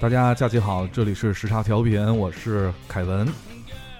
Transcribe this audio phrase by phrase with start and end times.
[0.00, 3.30] 大家假期好，这里是时差调频，我是凯文。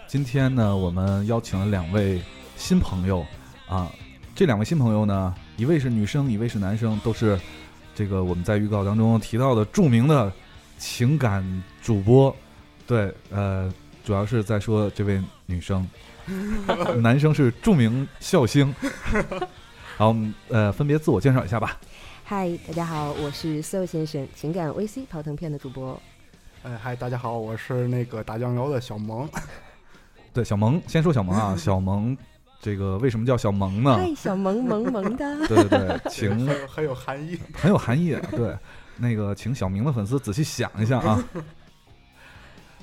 [0.06, 2.22] 今天呢，我们邀请了两位
[2.56, 3.22] 新朋友
[3.68, 3.86] 啊，
[4.34, 7.38] 这两位新朋友呢，一位是女生，一位是男生，都是
[7.94, 10.32] 这个我们在预告当中提到的著名的
[10.78, 11.44] 情感
[11.82, 12.34] 主播。
[12.86, 13.70] 对，呃，
[14.02, 15.86] 主要是在说这位女生，
[16.96, 18.74] 男生是著名笑星。
[19.98, 20.16] 好，
[20.48, 21.78] 呃，分别自我介绍一下吧。
[22.30, 26.00] 嗨，大家好，我是 So 先生，情感 VC 泡腾片的主播。
[26.62, 29.28] 哎，嗨，大家好，我是那个打酱油的小萌。
[30.32, 32.16] 对，小萌，先说小萌啊， 小萌，
[32.60, 33.96] 这个为什么叫小萌呢？
[33.96, 35.36] 嗨，小萌萌萌的。
[35.48, 38.16] 对对对，请很有含义，很有含义。
[38.30, 38.56] 对，
[38.96, 41.24] 那个，请小明的粉丝仔细想一下啊。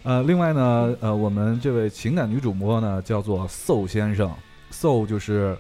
[0.03, 4.29] 呃，另外呢，呃，我们这位情感女主播呢，叫做 So 先生
[4.71, 5.57] ，So 就是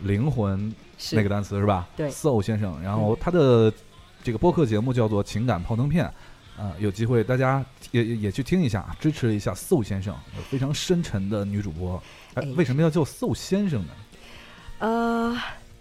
[0.00, 0.72] 灵魂。
[1.12, 1.88] 那个单词是吧？
[1.96, 3.72] 对，So 先生，然后他的
[4.22, 6.04] 这个播客节目叫做《情感泡腾片》，
[6.60, 10.14] 啊，有机会大家也也去听一下，支持一下 So 先生，
[10.50, 12.02] 非常深沉的女主播。
[12.34, 13.92] 哎，为什么要叫 So 先生呢？
[14.78, 15.36] 呃，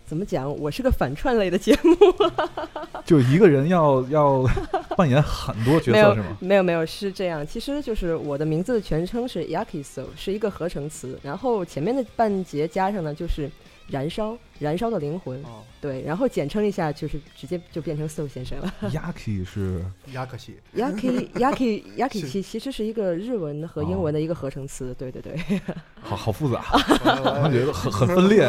[0.05, 0.49] 怎么讲？
[0.57, 1.95] 我是个反串类的节目，
[3.05, 4.49] 就一个人要要
[4.95, 6.37] 扮演很多角色是吗？
[6.39, 13.51] 没有没有是这样，其实就是我的名字的全称是 Yaki So，是一个合成词，然后前面的半截加上呢就是。
[13.89, 15.43] 燃烧，燃烧的灵魂，
[15.81, 18.73] 对，然后简称一下，就是直接就变成 So 先生了。
[18.83, 25.39] Yaki 是 Yaki Yaki Yaki Yaki 其其实是一个日文和英文的一个合成词，对对对。
[26.01, 28.47] 好好复杂，我觉得很很分裂。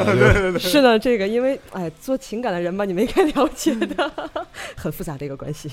[0.58, 4.12] 是的，这个因为哎，做情感的人吧，你们应该了解的，
[4.76, 5.70] 很复杂的一个关系。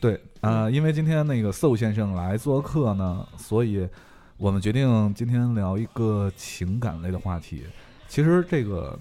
[0.00, 3.88] 对，呃，因为今天那个 So 先生来做客呢，所以
[4.36, 7.64] 我们决定今天聊一个情感类的话题。
[8.14, 8.96] 其实这个，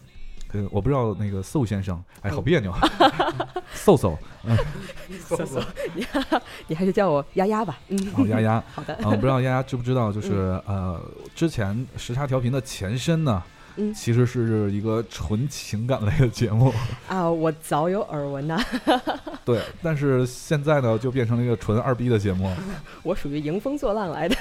[0.53, 2.81] 呃，我不知道那个搜先生，哎，好别扭啊，
[3.75, 4.17] 邹邹，
[5.29, 5.61] 邹邹，
[5.93, 6.03] 你
[6.69, 10.99] 你还是叫我丫丫吧，嗯，丫丫，好的，嗯，不知道丫丫知不知道，就是呃，
[11.35, 13.43] 之前时差调频的前身呢。
[13.75, 16.73] 嗯，其实是一个纯情感类的节目
[17.09, 18.63] 啊，我早有耳闻呐。
[19.43, 22.53] 对，但是现在呢，就变成了一个纯二逼的节目。
[23.03, 24.35] 我属于迎风作浪来的。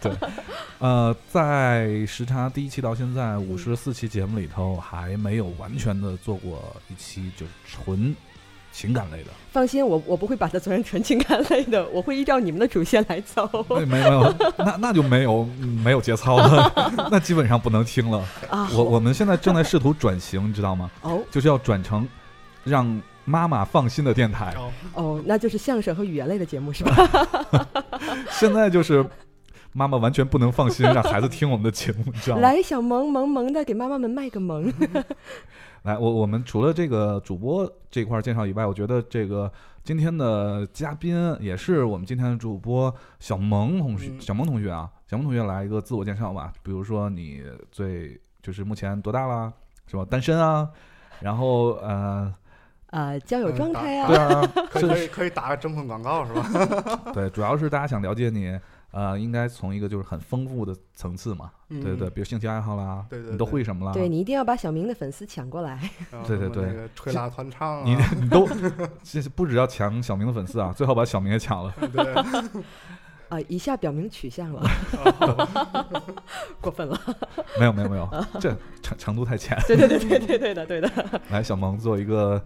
[0.00, 0.12] 对，
[0.78, 8.14] 呃，在时差第一期到现在五十四期节目里头，还没有完全的做过一期就是纯。
[8.78, 13.44] 情感类的，放心，我我不会把它做成纯情感类的，我会依照你们的主线来走。
[13.68, 15.44] 没有没有， 那那就没有
[15.82, 16.72] 没有节操了，
[17.10, 18.24] 那基本上不能听了。
[18.48, 20.88] 啊，我我们现在正在试图转型，你知道吗？
[21.02, 22.06] 哦，就是要转成
[22.62, 24.54] 让妈妈放心的电台。
[24.94, 26.94] 哦，那就是相声和语言类的节目是吧？
[28.30, 29.04] 现在就是
[29.72, 32.42] 妈妈完全不能放心让孩子听我们的节目，你知道吗？
[32.42, 34.72] 来，小萌萌萌的给妈妈们卖个萌。
[35.88, 39.50] 来，我我们除了这个主播这块介绍以外，我觉得这个
[39.82, 46.52] 今天的嘉宾也是我们今天的主播小萌同学，小萌同学啊，小萌同学来一个自我介绍吧。
[46.62, 49.50] 比如说你最就是目前多大了，
[49.86, 50.04] 是吧？
[50.04, 50.68] 单身啊，
[51.20, 52.34] 然后呃
[52.90, 57.00] 呃交友状态啊，对啊，可以可以打个征婚广告是吧？
[57.14, 58.60] 对，主要是大家想了解你。
[58.90, 63.92] 呃，应该从一个就是很丰富的层次嘛，对对对，比如兴趣爱好啦，对对，你都会什么啦？
[63.92, 65.78] 对你一定要把小明的粉丝抢过来。
[66.26, 68.48] 对 对对，吹拉弹唱， 你你都，
[69.02, 71.74] 这是不只要抢小明的粉丝啊，最好把小明也抢了。
[71.92, 72.14] 对，
[73.28, 74.66] 啊，一下表明取向了，
[76.62, 76.98] 过分了。
[77.58, 78.08] 没有没有没有，
[78.40, 79.58] 这程程度太浅。
[79.66, 80.90] 对对对对对对的对的。
[81.30, 82.42] 来，小萌做一个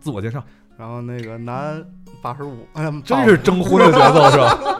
[0.00, 0.42] 自我介绍。
[0.78, 1.82] 然后那个男
[2.20, 2.66] 八十五，
[3.02, 4.75] 真是征婚的节奏是吧？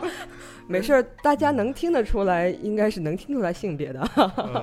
[0.69, 4.01] 没事儿，大家能听得出来，应该是能听出来性别的。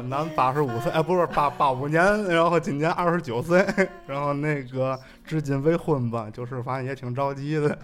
[0.10, 3.66] 男八十五岁，哎，不是八八五年，然后今年二十九岁，
[4.06, 7.78] 然后那个至今未婚吧，就是反正也挺着急的。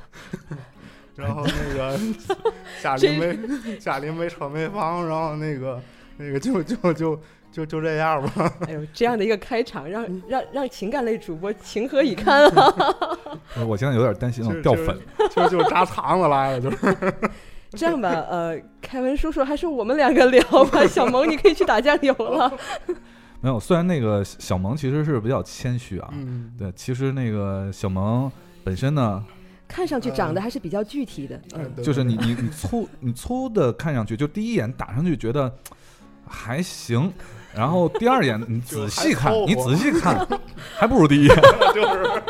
[1.16, 2.00] 然后那个
[2.82, 5.82] 家里没家里没车没房，然后那个
[6.18, 7.20] 那个就就就
[7.52, 8.52] 就就这样吧。
[8.68, 12.74] 哎呦，这样的一个开场，让让让情感类主播情何以堪啊！
[13.68, 14.98] 我现在有点担心掉粉，
[15.30, 16.78] 就就扎肠子来了，就是。
[17.78, 20.86] 这样吧，呃，凯文叔叔，还是我们两个聊吧。
[20.88, 22.52] 小萌，你可以去打酱油了。
[23.42, 26.10] 没有，虽然那个小萌其实是比较谦虚啊。
[26.12, 26.52] 嗯。
[26.58, 28.32] 对，其实那个小萌
[28.64, 29.24] 本身呢，
[29.68, 31.40] 看上去长得还是比较具体的。
[31.56, 31.72] 嗯。
[31.84, 35.54] 就是你你你粗 你粗的看上去，就第一眼打上去觉得
[36.28, 37.14] 还行，
[37.54, 40.28] 然后第二眼你仔细看，你仔细看
[40.76, 41.36] 还不如第一眼。
[41.74, 42.22] 就是。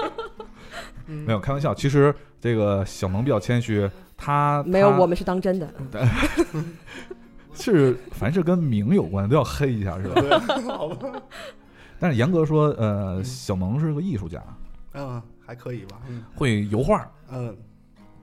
[1.07, 3.89] 没有开玩笑，其实这个小萌比较谦虚。
[4.19, 5.74] 他没有，我们是当真的。
[7.56, 10.39] 是，凡是跟名有关都要黑一下，是吧？
[10.77, 11.21] 好吧。
[12.00, 14.42] 但是严格说，呃，小萌是个艺术家。
[14.94, 16.00] 嗯，还可以吧。
[16.36, 17.10] 会油画。
[17.31, 17.56] 嗯，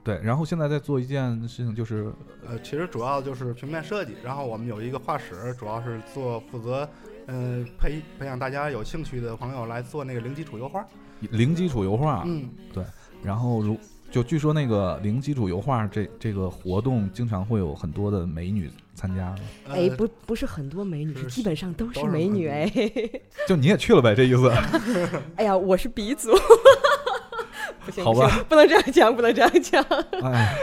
[0.03, 2.11] 对，然后现在在做一件事情，就是
[2.47, 6.89] 呃，其实主要就是平面设计，然后我们有一个画室，主要是做负责，
[7.27, 10.85] 嗯，培培养大家有兴趣的朋友来做那个零基础油画。
[11.19, 12.83] 零基础油画，嗯，对。
[13.23, 13.77] 然后如
[14.09, 19.35] 就据说那个零基础油画这这个活动，经常会有很多的美女参加。
[19.69, 22.71] 哎，不不是很多美女，是基本上都是美女哎。
[23.47, 24.49] 就你也去了呗，这意思？
[25.35, 26.31] 哎呀，我是鼻祖。
[27.85, 29.83] 不行，好吧，不能这样讲，不能这样讲。
[30.23, 30.55] 哎，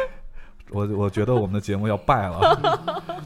[0.71, 3.23] 我我觉得我们的节目要败了。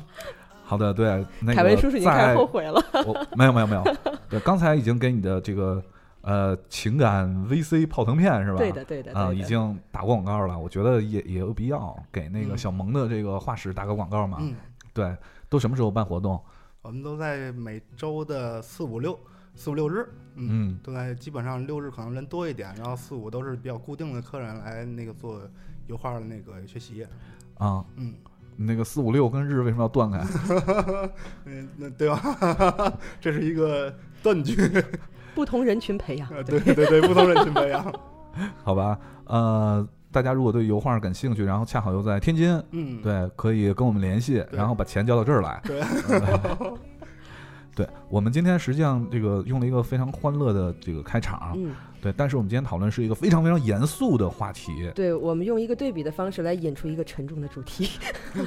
[0.65, 2.85] 好的，对，那个凯文叔叔，你开始后悔了。
[3.07, 3.97] 我没有没有没有，
[4.29, 5.83] 对，刚才已经给你的这个
[6.23, 8.59] 呃情感 VC 泡腾片是吧？
[8.59, 10.59] 对的对的啊，已经打过广告了。
[10.59, 14.39] 我觉得也也有必要给那个嗯小萌的这个画室打个广告嘛。
[14.41, 14.55] 嗯，
[14.93, 15.17] 对，
[15.49, 16.41] 都什么时候办活动？
[16.83, 19.19] 我们都在每周的四五六
[19.55, 25.41] 四五六日，嗯，嗯都在基本上六日可能人多一点，然后四五都是比较固定的客人来那个做
[25.87, 27.07] 油画的那个学习。
[27.59, 28.15] 啊，嗯，
[28.57, 30.25] 那个四五六跟日为什么要断开？
[31.45, 32.99] 嗯，那对吧？
[33.21, 33.93] 这是一个
[34.23, 34.57] 断句。
[35.39, 36.29] 不同人群培养。
[36.31, 37.95] 呃，对对对，不同人群培养。
[38.65, 45.63] 好吧，呃，大家如果对油画感兴趣，然后恰好又在天津，嗯，对，可以跟我们联系，然后把钱交到这儿来。
[47.73, 54.91] 对 我们今天实际上这个用了一个非常欢乐的这个开场，嗯，对，但是我们今天讨论是一个非常非常严肃的话题。
[54.95, 57.91] 对，我们用一个对比的方式来引出一个沉重的主题。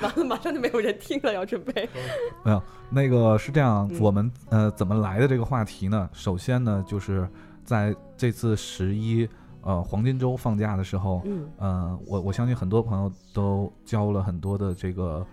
[0.00, 1.88] 完了，马上就没有人听了，要准备。
[2.44, 6.08] 没有，那个是这样，嗯我们呃怎么来的这个话题呢？
[6.12, 7.28] 首先呢，就是
[7.64, 9.28] 在这次十一
[9.62, 15.26] 呃黄金周放假的时候，嗯，呃，我我相信很多朋友都交了很多的这个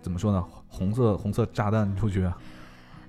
[0.00, 2.30] 怎么说呢，红色红色炸弹出去。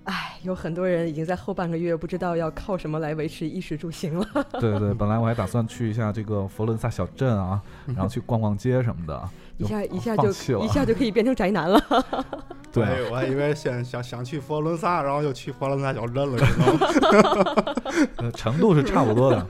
[0.05, 4.25] 哎，有很多人已经在后半个月不知道要靠什么来维持衣食住行了。
[4.59, 10.29] 对对，本来我还打算去一下这个佛罗伦萨小镇啊，然后去逛逛街什么的， 一下一下就
[10.63, 11.79] 一下就可以变成宅男了。
[12.73, 17.73] 对哎我还以为先想想去佛罗伦萨，然后就去佛罗伦萨小镇了，知道吗？
[18.17, 19.45] 呃，程度是差不多的。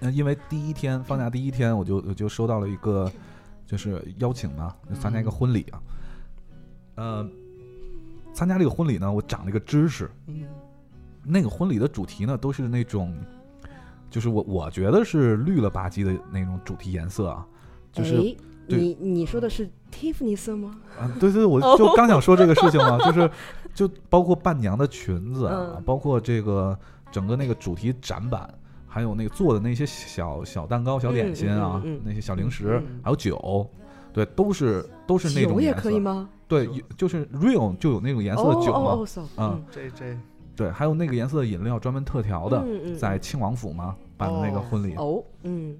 [0.00, 3.10] 那，因为第一天放假第一天，我就我就收到了一个
[3.66, 5.80] 就是邀请嘛，就参加一个婚礼啊。
[6.96, 7.28] 呃，
[8.36, 10.42] 参加这个婚礼呢，我长了一个知识，嗯
[11.24, 13.16] 那个婚礼的主题呢都是那种，
[14.10, 17.46] 就是我我觉得是绿了吧唧的那种主题颜色啊，
[17.90, 18.36] 就是哎，
[18.66, 20.78] 你你说的是 Tiffany 色吗？
[21.00, 23.30] 啊，对对，我哦 就刚想说这个事情嘛，就是
[23.74, 25.82] 就包括伴娘的裙子啊，嗯。
[25.86, 26.78] 包括这个
[27.10, 28.52] 整个那个主题展板，
[28.86, 33.66] 还有那个做的那些小小蛋糕、小点心啊，那些小零食，嗯还有酒，
[34.12, 35.80] 对，都是都是那种酒也颜色。
[35.82, 36.28] 可以吗？
[36.48, 40.16] 对，有就是 real 就有那种颜色哦的酒嘛，哦哦，so，嗯这这
[40.54, 42.64] 对，还有那个颜色的饮料专门特调的，
[42.98, 44.94] 在庆王府嘛办的那个哦婚礼。
[44.96, 45.76] 哦，嗯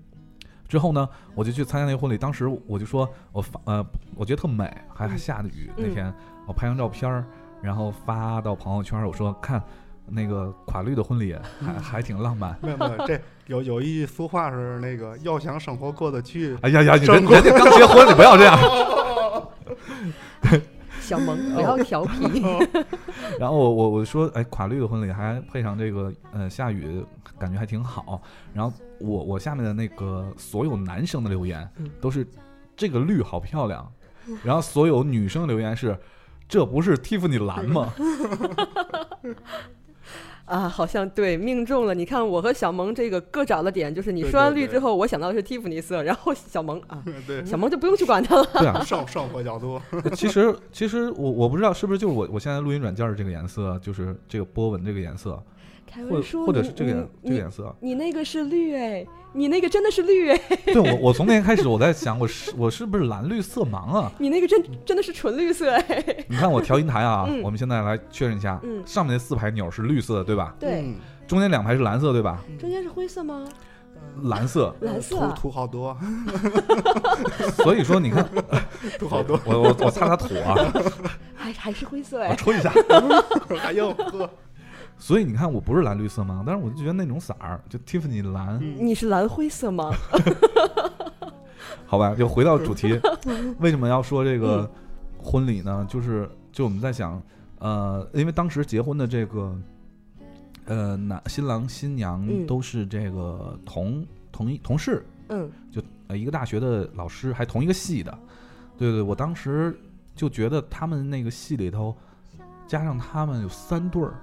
[0.68, 3.86] 之后呢，我就去参加那个婚礼，当时我就说我发呃，
[4.16, 6.12] 我觉得特美，还还嗯下着雨、那嗯天，
[6.46, 7.24] 我拍张照片儿，
[7.62, 9.62] 然后发到朋友圈儿，我说看
[10.04, 12.58] 那个垮绿的婚礼还还挺浪漫。
[12.60, 18.58] 没有没有，这有有一句俗话是那个要想生活过得去，哎呀呀，人人家刚结婚，你不要这样。
[21.06, 22.42] 小萌不要调皮。
[23.38, 27.04] 然后我我我说，哎，垮绿的婚礼还配上这个呃下雨，
[27.38, 28.20] 感觉还挺好。
[28.52, 32.26] 然后我我下面的那个所有男生的留言嗯都是
[32.76, 33.88] 这个绿好漂亮，
[34.42, 35.96] 然后所有女生留言是
[36.48, 37.92] 这不是蒂芙尼蓝吗？
[40.46, 41.94] 啊，好像对，命中了。
[41.94, 48.48] 你看我和小萌这个各找了点，就是你说完绿之后，我想到的是蒂芙尼色， 然后小萌啊， 对，小萌就不用去管它了。
[48.54, 49.82] 对啊， 上上火较多，
[50.14, 55.42] 其实其实我我不知道是不是就是我我现在录音软件的这个颜色，就是这个波纹这个颜色，或
[55.86, 57.74] 凯文说，或者是这个颜这个颜色。
[57.80, 60.40] 你那个是绿哎，你那个真的是绿哎，
[60.72, 64.10] 对我我从那天开始我在想，我是我是不是蓝绿色盲啊？
[64.18, 66.16] 你那个真真的是纯绿色哎。
[66.28, 70.54] 你看我调音台啊，嗯我们现在来确认一下，嗯上面那四排钮是绿色的，对吧？
[70.58, 70.94] 对，嗯，
[71.28, 72.42] 中间两排是蓝色，对吧？
[72.58, 73.44] 中间是灰色吗？
[74.22, 75.94] 蓝色，蓝色啊土土好多，
[77.56, 78.26] 所以说你看，
[78.98, 80.54] 土好多，我我我擦擦土啊，
[81.34, 82.34] 还还是灰色我哎。
[82.36, 82.72] 吹一下。
[83.62, 84.30] 哎呦呵，
[84.98, 88.76] 所以你看，我不是蓝绿色盲，但是我就觉得那种色儿，就 Tiffany 蓝，嗯。
[88.78, 89.92] 你是蓝灰色吗？
[91.86, 92.98] 好吧，就回到主题，
[93.60, 94.68] 为什么要说这个
[95.18, 95.86] 婚礼呢？
[95.88, 97.22] 就是就我们在想，
[97.58, 99.56] 呃，因为当时结婚的这个，
[100.64, 102.46] 呃，男新郎新娘嗯。
[102.46, 105.50] 都是这个同同一同事，嗯。
[105.70, 108.18] 就呃一个大学的老师，还同一个系的。
[108.78, 109.78] 对对，我当时
[110.14, 111.94] 就觉得他们那个系里头，
[112.66, 114.14] 加上他们有三对儿，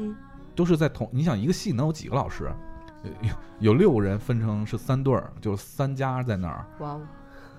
[0.00, 0.16] 嗯，
[0.54, 1.08] 都是在同。
[1.12, 2.50] 你想一个系能有几个老师？
[3.22, 6.66] 有有六个人分成是三对儿，就是三家在那儿。
[6.80, 7.00] 哇哦！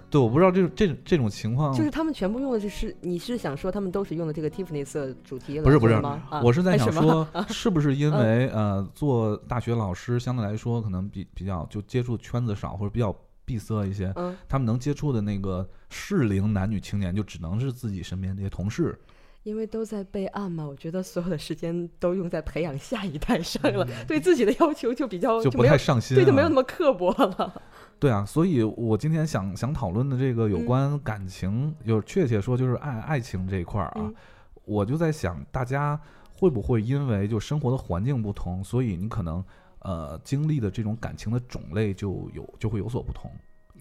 [0.07, 6.21] 对，我不知道这这这种情况，就是他们全部用的就是你是想说他们都是用的这个 Tiffany 色主题不是不是吗？
[6.43, 19.00] 我是在想说， 是不是因为呃做大学老师相对来说可能比比较就接触圈子少或者比较闭塞一些，嗯，他们能接触的那个适龄男女青年就只能是自己身边这些同事。
[19.43, 27.62] 因为都在备案嘛，我觉得所有的时间都用在培养下一代上了，对自己的要求就比较就不太上心，对，就没有那么刻薄了。
[27.98, 34.12] 对啊，所以我今天想想讨论的这个有关感情，就确切说就是爱爱情这一块儿啊，
[34.65, 36.00] 我就在想，大家
[36.33, 39.43] 会不会因为就生活的环境不同，所以你可能
[39.79, 43.31] 呃经历的这种感情的种类就有就会有所不同？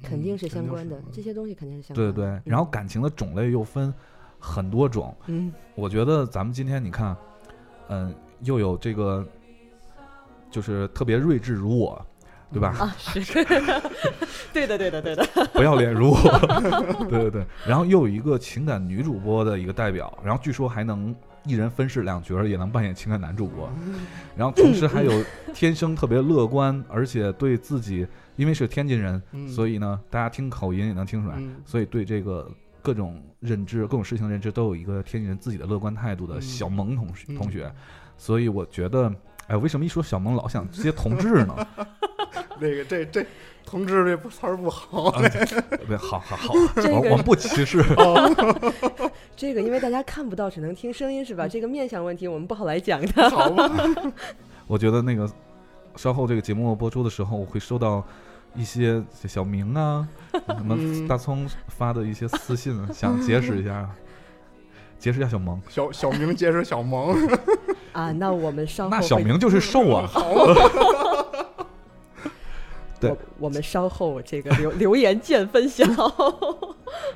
[0.02, 2.12] 肯定是相关的，这些东西肯定是相关的。
[2.12, 3.92] 对对，然后感情的种类又分。
[4.40, 7.14] 很多种，嗯，我觉得咱们今天你看，
[7.88, 9.25] 嗯，又有这个，
[10.50, 12.04] 就是特别睿智如我，
[12.50, 12.75] 对吧？
[12.80, 13.44] 啊，是，
[14.52, 16.18] 对的，对的，对的， 不要脸如我，
[17.09, 17.47] 对对对。
[17.66, 23.70] 然后又有一个情感女主播的一个代表，然后据说还能一人分饰两角，也能扮演情感男主播。
[24.37, 25.12] 然后同时还有
[25.54, 28.06] 天生特别乐观，而且对自己，
[28.37, 32.50] 因为是天津人，所以呢，大家听口音也能听出来，所以对这个。
[32.82, 37.72] 各种认知，各种事情认知，都有一个天津人自己的乐观态度的小萌同学同学，
[38.16, 39.12] 所以我觉得，
[39.46, 41.66] 哎，为什么一说小萌老想接同志呢？
[42.60, 43.25] 那个这这
[43.64, 45.10] 同志这词儿不好，
[45.88, 46.54] 对，好好好，
[46.92, 47.82] 我我不歧视。
[49.34, 51.49] 这个因为大家看不到，只能听声音是吧？
[51.49, 53.30] 这个面相问题我们不好来讲的。
[53.30, 53.70] 好吧。
[54.66, 55.28] 我觉得那个
[55.96, 58.04] 稍后这个节目播出的时候，我会收到。
[58.54, 63.88] 一些小明啊， 什么大葱发的一些私信， 想结识一下，
[64.99, 65.61] 结识一下小萌。
[65.69, 67.16] 小小明结识小萌
[67.92, 70.09] 啊，那我们稍后那小明就是瘦啊。
[73.00, 75.85] 对，我们稍后这个留留言见分晓。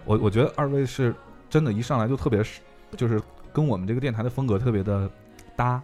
[0.07, 1.15] 我我觉得二位是
[1.51, 2.61] 真的，一上来就特别是，
[2.97, 3.21] 就是
[3.53, 5.09] 跟我们这个电台的风格特别的
[5.55, 5.83] 搭，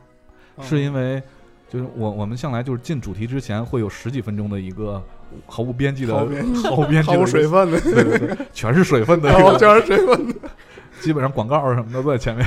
[0.63, 1.23] 是因为
[1.71, 5.03] 就是我我们向来就是进主题之前会有十几分钟的一个。
[5.47, 10.35] 毫无边际的，毫无边际，毫无水分的，对对对，全是水分的，全是水分的，
[11.01, 12.45] 基本上广告什么的都在前面。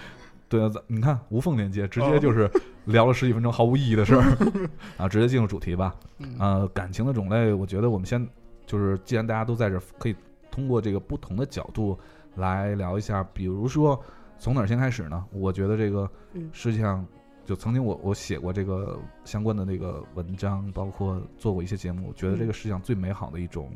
[0.46, 2.46] 对啊，咱你看无缝连接，直接就是
[2.84, 4.22] 聊了十几分钟毫无意义的事儿
[4.98, 5.94] 啊，直接进入主题吧。
[6.38, 8.22] 呃，感情的种类，我觉得我们先
[8.66, 10.14] 就是，既然大家都在这，可以
[10.50, 11.98] 通过这个不同的角度
[12.34, 13.26] 来聊一下。
[13.32, 13.98] 比如说，
[14.38, 15.24] 从哪儿先开始呢？
[15.32, 16.06] 我觉得这个
[16.52, 17.02] 实际上。
[17.46, 23.70] 就曾经我我写过这个相关的那个文章，包括做过一些节目，觉得这个世界上最美好的一种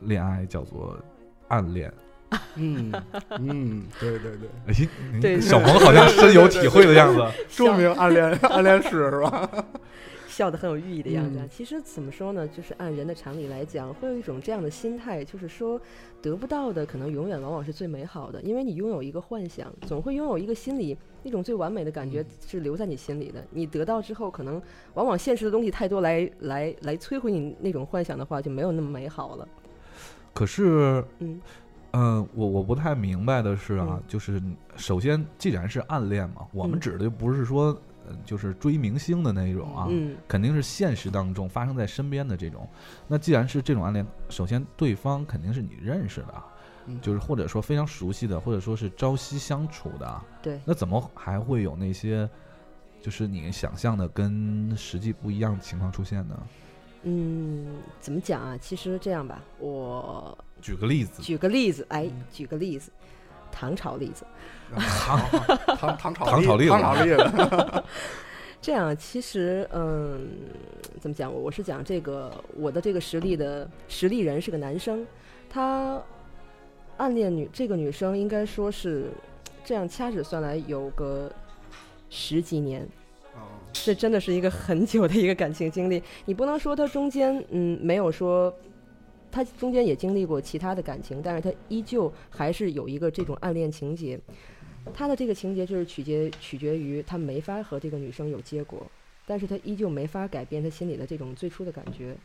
[0.00, 0.98] 恋爱叫做
[1.48, 1.92] 暗恋。
[2.54, 2.92] 嗯
[3.40, 9.50] 嗯，对对对，哎，小萌好像深有体会的样子， 著名暗恋暗恋史是吧？
[10.40, 11.46] 笑得很有寓意的样子啊。
[11.50, 12.48] 其实怎么说呢？
[12.48, 15.78] 就是按人的常理来讲，会有一种这样的心态，就是说
[16.22, 23.44] 得不到的可能永远往往是最美好的，因为你拥有一个幻想，总会拥有一个心里那种最完美的感觉是留在你心里的。
[23.50, 24.62] 你得到之后，可能
[24.94, 29.46] 往往现实的东西太多，来来来摧毁你那种幻想的话，就没有那么美好了。
[30.32, 31.38] 可是，嗯
[31.92, 34.40] 嗯，我我不太明白的是啊，就是
[34.74, 37.78] 首先既然是暗恋嘛，我们指的就不是说。
[38.24, 39.88] 就是追明星的那一种啊，
[40.26, 42.68] 肯定是现实当中发生在身边的这种。
[43.06, 46.42] 那既然是这种暗恋，首先对方肯定是你认识的，
[47.00, 50.22] 就是或者说非常熟悉的，或者说是朝夕相处的。
[50.42, 50.60] 对。
[50.64, 52.28] 那怎么还会有那些，
[53.00, 56.42] 就是你想象的跟实际不一样的情况出现呢？
[57.02, 57.66] 嗯，
[58.00, 58.58] 怎么讲啊？
[58.58, 61.22] 其实这样吧，我举个例子。
[61.22, 62.92] 举个例子，哎，举个例子。
[63.52, 64.24] 唐朝例子，
[64.78, 65.18] 糖
[65.76, 67.84] 糖糖炒糖炒栗子，糖炒栗子。
[68.60, 70.28] 这样，其实，嗯，
[71.00, 71.32] 怎么讲？
[71.32, 75.06] 我是讲这个，我的这个实力的实力人是个男生，
[75.48, 76.00] 他
[76.98, 79.10] 暗恋女这个女生，应该说是
[79.64, 81.32] 这样掐指算来有个
[82.10, 82.86] 十几年，
[83.72, 86.02] 这真的是一个很久的一个感情经历。
[86.26, 88.54] 你不能说他中间，嗯，没有说。
[89.32, 94.18] 他中间也经历过其他的感情，但是他依旧还是有一个这种暗恋情节。
[94.94, 98.86] 他的这个情节就是取决取决于他没法和这个女生有结果，
[99.26, 102.16] 但是他依旧没法改变他心里的这种最初的感觉。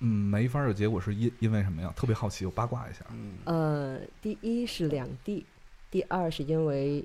[0.00, 1.92] 嗯，没法有结果是因因为什么呀？
[1.96, 3.04] 特别好奇，我八卦一下。
[3.10, 3.32] 嗯。
[3.44, 5.46] 呃，第一是两地，
[5.90, 7.04] 第二是因为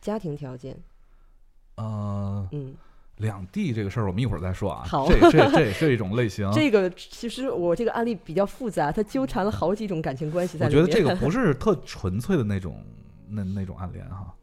[0.00, 0.76] 家庭条件。
[1.76, 2.48] 呃。
[2.52, 2.74] 嗯。
[3.18, 4.82] 两地这个事儿，我们一会儿再说啊。
[4.84, 6.50] 好，这这这也是一种类型。
[6.50, 10.82] 这个其实我这个案例比较复杂，它纠缠了好几种感情关系在里面。
[10.82, 12.82] 我觉得这个不是特纯粹的那种
[13.32, 14.34] 那那种暗恋哈。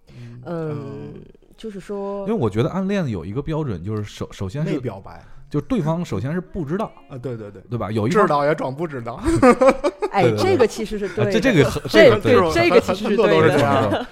[0.46, 1.14] 嗯，
[1.56, 7.92] 就是说，因为我觉得暗恋有一个标准，就是首首先是表白，就对方首先是不知道啊，对对对，对吧？
[7.92, 9.22] 有一知道也装不知道。
[10.12, 14.08] 哎，这个其实是对，这这个这个对这个其实是对的。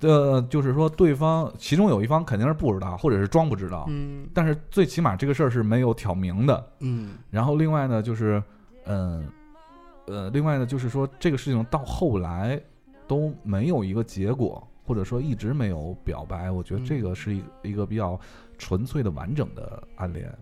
[0.00, 3.86] 呃，就是说对方其中有一方肯定是不知道，或者是装不知道。
[3.88, 4.28] 嗯。
[4.32, 6.64] 但是最起码这个事儿是没有挑明的。
[6.78, 7.14] 嗯。
[7.30, 8.40] 然后另外呢，就是
[8.86, 9.26] 嗯
[10.06, 12.60] 呃，另外呢，就是说这个事情到后来
[13.10, 18.16] 都没有一个结果，或者说一直没有表白，我觉得这个是一一个比较
[18.56, 20.32] 纯粹的完整的暗恋。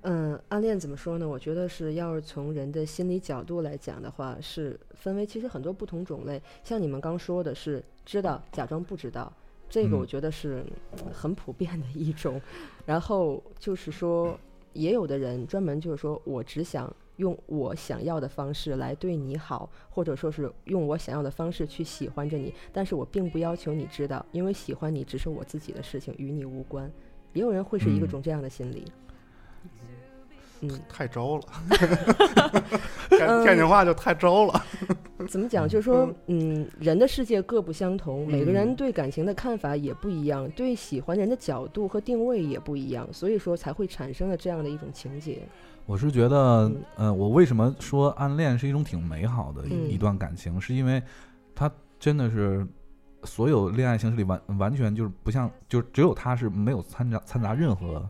[0.00, 1.28] 嗯，暗恋怎么说呢？
[1.28, 6.42] 我觉得是要是从人的心理角度来讲的话，是分为其实很多不同种类。
[6.64, 9.32] 像你们刚说的是知道假装不知道，
[9.70, 10.66] 这个我觉得是
[11.12, 12.40] 很普遍的一种。
[12.84, 14.36] 然后就是说，
[14.72, 26.90] 也有的人专门就是说我只想用我想要的方式来对你好，或者说是用我想要的方式去喜欢着你，但是我并不要求你知道，因为喜欢你只是我自己的事情，与你无关。
[27.34, 28.90] 也有人会是一个种这样的心理。
[30.60, 31.42] 嗯，太招了，
[33.44, 34.64] 天津话就太招了。
[35.28, 35.68] 怎么讲？
[35.68, 45.42] 就是说，嗯，人的世界各不相同，每个人对感情的看法也不一样，对喜欢人的角度和定位也不一样，所以说才会产生了这样的一种情节。
[45.88, 51.02] 我是觉得，呃，我为什么说暗恋是一种挺美好的一段感情，是因为
[51.54, 52.66] 它真的是
[53.24, 58.06] 所有恋爱形式里完完全就是不像，就只有它是没有掺杂掺杂任何。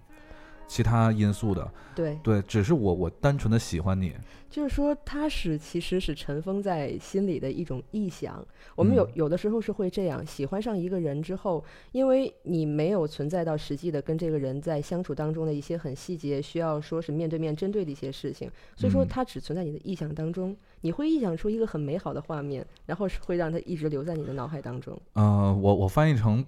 [0.68, 4.12] 其他因素的，对对，只是我我单纯的喜欢你，
[4.50, 8.46] 就是说它是其实是尘封在心里的一种臆想。
[8.76, 20.54] 我们有有的时候是会这样，喜欢上一个人之后，因为你没有存在到实际的跟这个人在相处当中的一些很细节，需要说是面对面针对的一些事情，所以说它只存在你的臆想当中。
[20.82, 24.97] 你会臆想出一个很美好的画面，然后是会让它一直留在你的脑海当中。
[25.14, 26.45] 嗯，我我翻译成。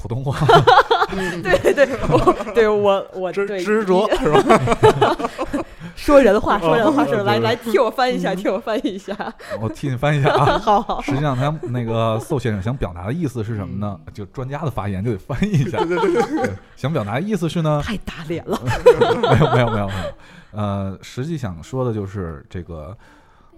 [0.00, 0.34] 普通话，
[1.42, 5.16] 对对，我对我我执执着是吧？
[5.96, 9.14] 说人话，说人话，说来来替我翻译一下，替我翻译一下。
[9.60, 10.56] 我替你翻译一下啊。
[10.62, 11.02] 好好。
[11.02, 13.98] 实际上，他那个宋先生想表达的意思是什么呢？
[14.14, 15.76] 就专家的发言就得翻译一下。
[15.84, 16.50] 对对对。
[16.76, 17.82] 想表达的意思是呢？
[17.84, 18.58] 太打脸了。
[18.64, 20.14] 没有没有没有没有。
[20.52, 22.96] 呃，实际想说的就是这个，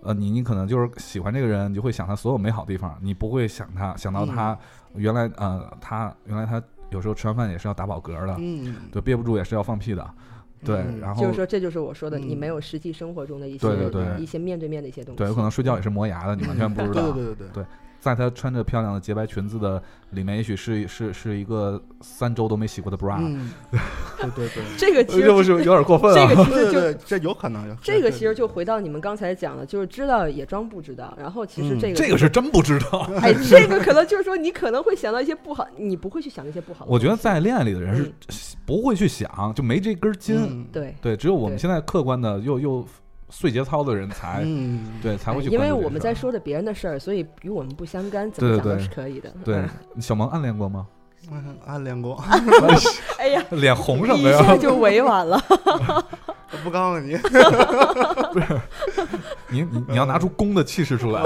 [0.03, 4.59] 呃，你你可能就是喜欢这个人，你就会想他所有美好地方，你不会想他想到他。
[4.95, 10.07] 原来呃，他原来他有时候吃完饭也是要打饱嗝的，嗯，对，憋不住也是要放屁的，
[10.63, 17.65] 对，然后就是说这就是我说的，你没有实际生活中的一些对对对一些面对面的一些东西，对，有可能睡觉也是磨牙的，你完全不知道，对对对对。
[18.03, 23.19] 在她穿着漂亮的洁白裙子的里面，也许是是是一个三周都没洗过的 bra。
[23.21, 23.53] 嗯，
[24.35, 26.29] 对对对，这个其实是不是有点过分啊？
[26.29, 27.77] 这个其实就 这有可能。
[27.81, 31.17] 这个其实就回到你们刚才讲的，就是知道也装不知道。
[31.17, 33.09] 然后其实这个这个是真不知道。
[33.23, 36.85] 哎，这个可能就是说你可能会想到一些不好，你不会去想那些不好。
[36.89, 40.67] 我觉得在恋爱里的人是不会去想，就没这根筋。
[40.73, 42.85] 对对，只有我们现在客观的又又。
[43.33, 45.49] 碎节操的人才，嗯对才会去。
[45.49, 49.33] 因为我们在说的别人的事儿，所以与我们不相干，怎么讲都是可以的。
[49.45, 49.65] 对，
[50.01, 50.87] 小萌暗恋过吗？
[51.67, 52.23] 暗恋过。
[53.19, 54.41] 哎呀， 脸红什么呀？
[54.41, 55.43] 一下就委婉了。
[55.49, 57.17] 我不告诉你。
[57.17, 58.61] 不是，
[59.49, 61.23] 你你你要拿出攻的气势出来。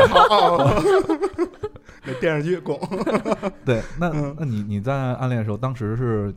[2.04, 2.78] 那电视剧攻。
[3.64, 6.32] 对，那那你你在暗恋的时候，当时是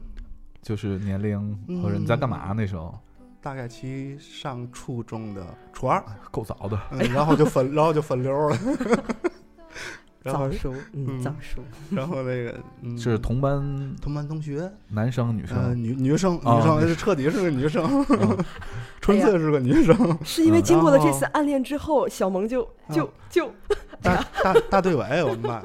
[0.63, 2.97] 就是年龄或者你在干嘛那时候？
[3.41, 6.79] 大概其上初中的初二，够早的，
[7.13, 8.57] 然后就分，然后就分流 了。
[10.21, 11.63] 早熟，嗯，早熟。
[11.89, 12.53] 然后那个
[12.97, 18.05] 是同班同班同学，男生女生，女女生女生是，彻底是个女生，
[18.99, 20.19] 纯粹是个女生。
[20.23, 23.49] 是因为经过了这次暗恋之后，小萌就就就
[24.01, 25.63] 大大大队委，我们班，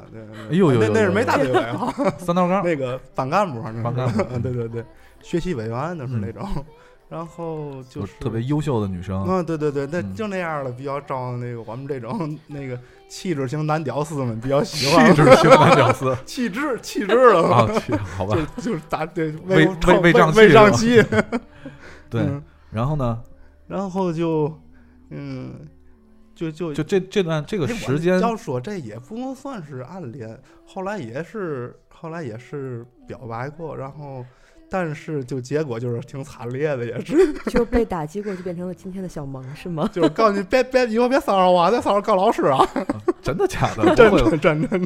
[0.49, 4.85] 哎呦呦，那那是没大队委哈，三道杠，那个班干部，反正班干部，对对对，
[5.21, 6.49] 学习委员都是那种。
[7.09, 15.15] 然后就是特别优秀的女生，嗯，对对对，那就那样的，比较招那个我们这种那个气质型男屌丝们比较喜欢。
[15.15, 17.69] 气质型男屌丝， 气质气质了啊，
[18.17, 21.05] 好吧，就就是打对胃胃胃胀气，胀气。
[22.09, 22.27] 对，
[22.73, 23.23] 然后呢？
[23.69, 24.53] 然后就
[25.11, 25.69] 嗯，
[26.35, 30.37] 就就就这这段这个时间，要说这也不能算是暗恋，
[30.67, 34.25] 后来也是后来也是表白过，然后。
[34.75, 39.89] 但是就结果就是挺惨烈的，也是 就被打击过，就变成了今天的小萌，是吗？
[39.95, 42.59] 就是告诉你别别以后别骚扰我，再骚扰告老师啊！
[43.23, 43.95] 真的假的？
[43.95, 44.81] 真的真的。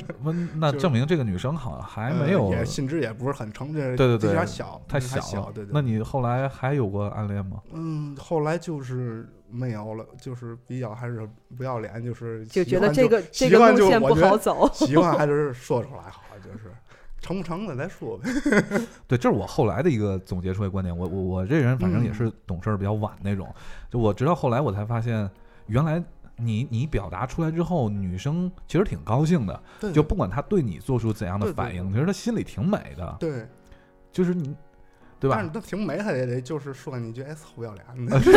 [0.57, 5.51] 那证明这个女生好像还没有，也心智也不是很成，对对对，有点小，太小。
[5.55, 5.70] 对对。
[5.72, 7.62] 那你后来还有过暗恋吗？
[7.72, 16.70] 嗯，后来就是没有了，就是比较还是不要脸，就是就觉得这个这个路线不好走，习惯还是说出来好，就是。
[17.29, 18.31] 成不成的再说呗。
[19.07, 20.97] 对，这是我后来的一个总结出来观点。
[20.97, 23.55] 我我我这人反正也是懂事儿比较晚那种，
[23.91, 25.29] 就我直到后来我才发现，
[25.67, 26.03] 原来
[26.37, 29.62] 你你表达出来之后，女生其实挺高兴的，
[29.93, 33.17] 就不管她对你做出怎样的反应，其实她心里挺美的。
[33.21, 33.47] 对，
[34.11, 34.57] 就是你。
[35.21, 35.35] 对吧？
[35.37, 37.85] 但是他挺美，他也得就是说你句“哎，臭不要脸”。
[38.07, 38.31] 不是，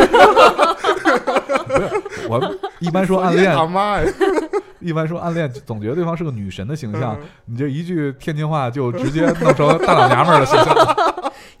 [2.28, 3.54] 我一般说暗恋，
[4.82, 7.18] 一般说暗恋，总觉得对方是个女神的形象。
[7.46, 10.76] 你这一句天津话，就直接弄成大老娘们儿的形象，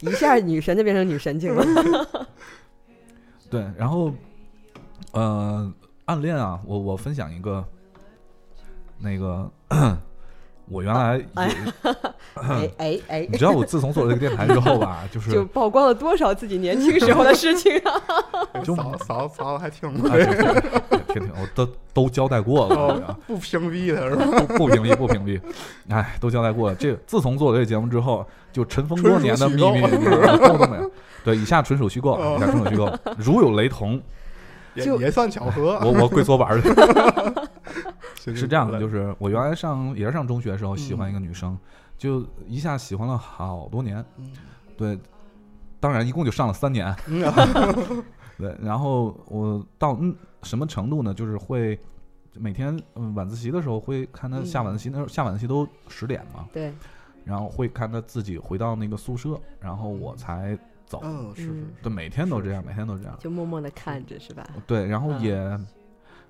[0.00, 1.64] 一下女神就变成女神经了。
[3.50, 4.12] 对，然后，
[5.12, 5.72] 呃，
[6.06, 7.64] 暗恋啊，我我分享一个，
[8.98, 9.50] 那个。
[10.68, 18.00] 我原来， 哎哎哎，你知道我自从做了这个电台之后吧，就是就曝光了多少自己年轻时候的事情啊！
[18.64, 20.02] 就嫂嫂嫂还听听
[21.12, 24.24] 听，我都都交代过了，不屏蔽他是吧？
[24.46, 25.40] 不不屏蔽不屏蔽，
[25.90, 26.76] 哎，都交代过了。
[26.76, 30.90] 这自从做了这个节目之后，就尘封多年的秘密都都没有。
[31.24, 34.00] 对，以下纯属虚构，以下纯属虚构，如有雷同。
[34.74, 36.68] 也也算巧合，我我跪搓板去。
[38.16, 41.58] 是这样的，就是我原来上也是上中学的时候喜欢一个女生，
[41.98, 44.04] 就一下喜欢了好多年。
[44.76, 44.98] 对，
[45.80, 46.94] 当然一共就上了三年。
[48.38, 51.12] 对，然后我到嗯什么程度呢？
[51.12, 51.78] 就是会
[52.34, 56.48] 每天嗯晚自习的时候会看她下晚自习，那时候下晚自习都十点嘛。
[56.52, 56.72] 对。
[57.24, 60.58] 然后会看她自己回到那个宿舍，然后我才。
[60.84, 64.46] 走，嗯，是是，对，每天都这样，每天都这样，就默默的看着，是吧？
[64.66, 65.34] 对，然后也，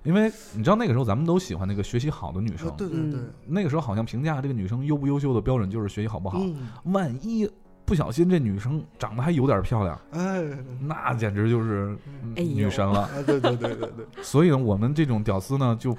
[0.03, 6.41] 因为你知道那个时候咱们都喜欢那个学习好的女生，对对对，那个时候好像评价这个女生优不优秀的标准就是学习好不好，
[6.85, 7.49] 万一
[7.85, 10.41] 不小心这女生长得还有点漂亮，哎，
[10.81, 11.97] 那简直就是
[12.35, 14.05] 女神了，对对对对对。
[14.23, 15.97] 所以呢，我们这种屌丝呢，就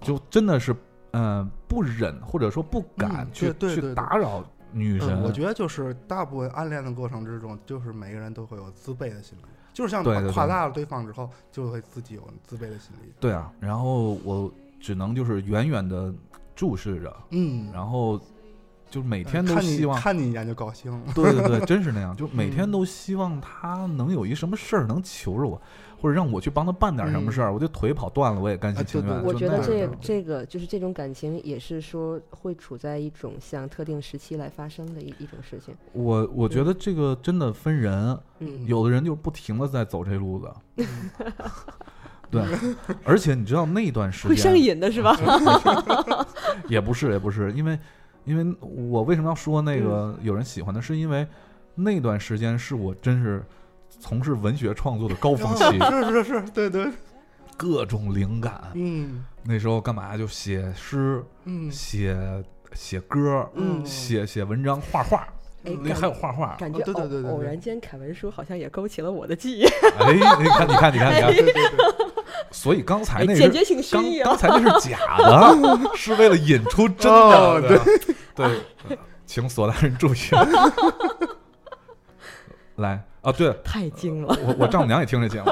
[0.00, 0.74] 就真的是，
[1.12, 4.44] 嗯，不忍或者说不敢去去打扰。
[4.72, 9.42] 女神，我觉得就是大部分暗恋的过程之中，就是每个人都会有自卑的心理，
[9.80, 13.10] 就是像夸大了对方之后，就会自己有自卑的心理。
[13.18, 16.12] 对啊，然后我只能就是远远的
[16.54, 18.20] 注视着，嗯，然后
[18.90, 21.00] 就每天都希望看你一眼就高兴。
[21.14, 25.60] 对对对，真是那样， 就每天都希望他能有一什么事儿能求着我。
[26.02, 29.22] 或者让我去帮他办点什么事儿，我就腿跑断了，我也甘心情愿。
[29.22, 35.74] 我觉得这这个就是这种感情，也是说会处在一种像特定时期来发生的一一种事情。
[35.92, 38.18] 我我觉得这个真的分人，
[38.64, 40.50] 有的人就不停的在走这路子。
[42.30, 42.42] 对，
[43.04, 45.14] 而且你知道那段时间会上瘾的是吧？
[46.66, 47.78] 也不是也不是，因为
[48.30, 51.26] 因为我为什么要说那个有人喜欢的，是因为
[51.74, 53.44] 那段时间是我真是。
[53.98, 56.90] 从事文学创作的高峰期， 是是是，对对，
[57.54, 62.16] 各种灵感，嗯，那时候干嘛就写诗，嗯，写
[62.72, 65.28] 写歌，嗯，写写文章，画画，
[65.64, 69.66] 哎，还有画画，感觉对对对对，偶然间凯文叔好像也勾起了我的记忆，
[69.98, 72.09] 哎，你看你看你看你看，对对对，
[72.50, 75.56] 所以刚才那简洁性刚刚才那是假的，
[75.96, 77.60] 是为了引出真的，
[78.34, 80.18] 对对，请索大人注意，
[82.76, 83.04] 来。
[83.22, 84.34] 啊，对，太精了！
[84.42, 85.44] 我我丈母娘也听这节目，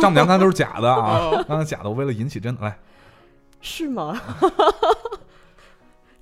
[0.00, 2.78] 丈母娘刚才都是假的啊，刚才假的，我为了引起真的来，
[3.60, 4.18] 是吗？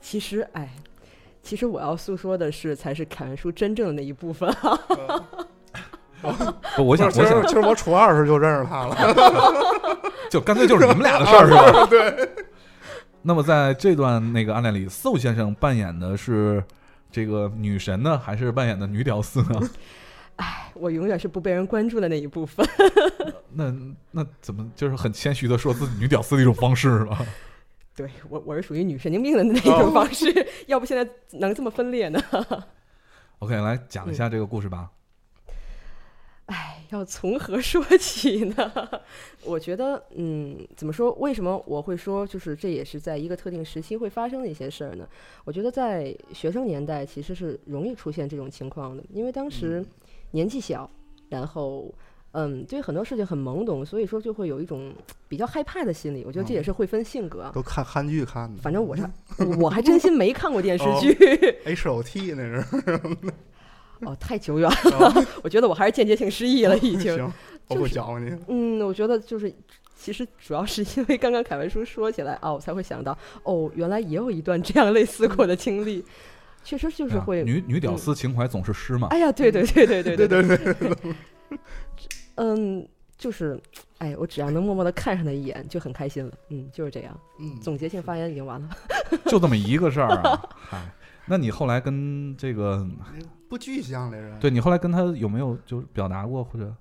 [0.00, 0.74] 其实，哎，
[1.40, 4.52] 其实我要诉说的是，才是凯文叔真正的那一部分。
[6.76, 8.96] 不， 我想，我想其实我初二时就认识他了，
[10.30, 11.86] 就干脆就是你们俩的事儿，是吧？
[11.90, 12.28] 对。
[13.22, 16.62] 那么在这段那个暗恋里，宋先生扮演的是
[17.10, 19.60] 这个女神呢，还是扮演的女屌丝呢？
[20.36, 22.66] 哎，我永远是不被人关注的那一部分。
[23.52, 23.74] 那
[24.12, 27.18] 那怎么就是很谦虚的说自己女屌丝的一种方式是吧？
[27.96, 30.46] 对我，我是属于女神经病的那种方式。
[30.68, 31.06] 要不现在
[31.40, 32.22] 能这么分裂呢
[33.40, 34.88] ？OK，来讲一下这个故事吧。
[36.48, 38.72] 哎，要从何说起呢？
[39.44, 41.12] 我觉得，嗯，怎么说？
[41.20, 45.08] 为什么我会说，就是这也是在一个特定时期会发生的一些事儿呢？
[45.44, 49.82] 我觉得在学生年代其实是容易出现这种情况的，因为当时。
[50.32, 50.90] 年纪小，
[51.30, 51.90] 然后，
[52.32, 54.92] 嗯，对很多事情很懵懂，所以说就会有一种
[55.26, 56.22] 比较害怕的心理。
[56.26, 57.50] 我觉得这也是会分性格。
[57.54, 58.60] 都看韩剧看的。
[58.60, 59.08] 反正我是，
[59.58, 61.16] 我还真心没看过电视剧。
[61.64, 62.62] H O T 那是。
[64.00, 65.26] 哦，太久远了。
[65.42, 67.14] 我觉得我还是间接性失忆了，已经。
[67.14, 67.32] 行，
[67.68, 68.34] 我不教你。
[68.48, 69.52] 嗯，我觉得就是，
[69.96, 76.04] 其实主要是因为刚刚凯文叔说起来啊，我才会想到，哦，原来也有一段这样类似过的经历。
[76.64, 79.08] 确实就是会女女屌丝情怀总是诗嘛。
[79.10, 81.14] 哎呀，对对对对对对对对。
[82.34, 83.58] 嗯，就是，
[83.98, 86.32] 哎，我只要能默默的看上他一眼，就很开心了。
[86.50, 87.18] 嗯，就是这样。
[87.40, 88.68] 嗯，总结性发言已经完了。
[89.26, 90.42] 就这么一个事儿啊？
[90.54, 90.78] 嗨，
[91.26, 92.86] 那你后来跟这个
[93.48, 96.72] 不具象的人，对你后来跟他有没有就表达过或者？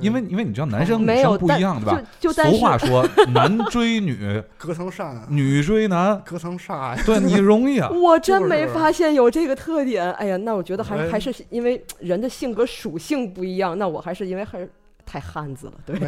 [0.00, 2.00] 因为因为你知道男生女没有生不一样，对吧？
[2.18, 4.16] 就俗话说， 男追女，
[4.56, 7.90] 隔层山，女追男，隔层纱呀，对你容易啊。
[7.92, 10.10] 我真没发现有这个特点。
[10.12, 13.76] 哎呀，那我觉得还哎还是因为人的性格属性不一样。
[13.76, 14.70] 那我还是因为还是
[15.04, 15.98] 太汉子了，对。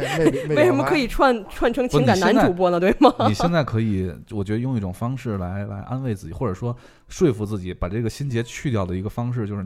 [0.55, 2.79] 为什么可以串串成情感男主播呢？
[2.79, 3.13] 对吗？
[3.27, 6.75] 你现在可以，我觉得用一种方式来来安慰自己，或者说
[7.09, 9.63] 说服自己，把这个心结去掉的一个方式，就是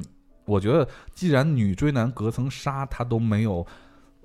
[0.50, 3.66] 我觉得既然女追男隔层纱，他都没有，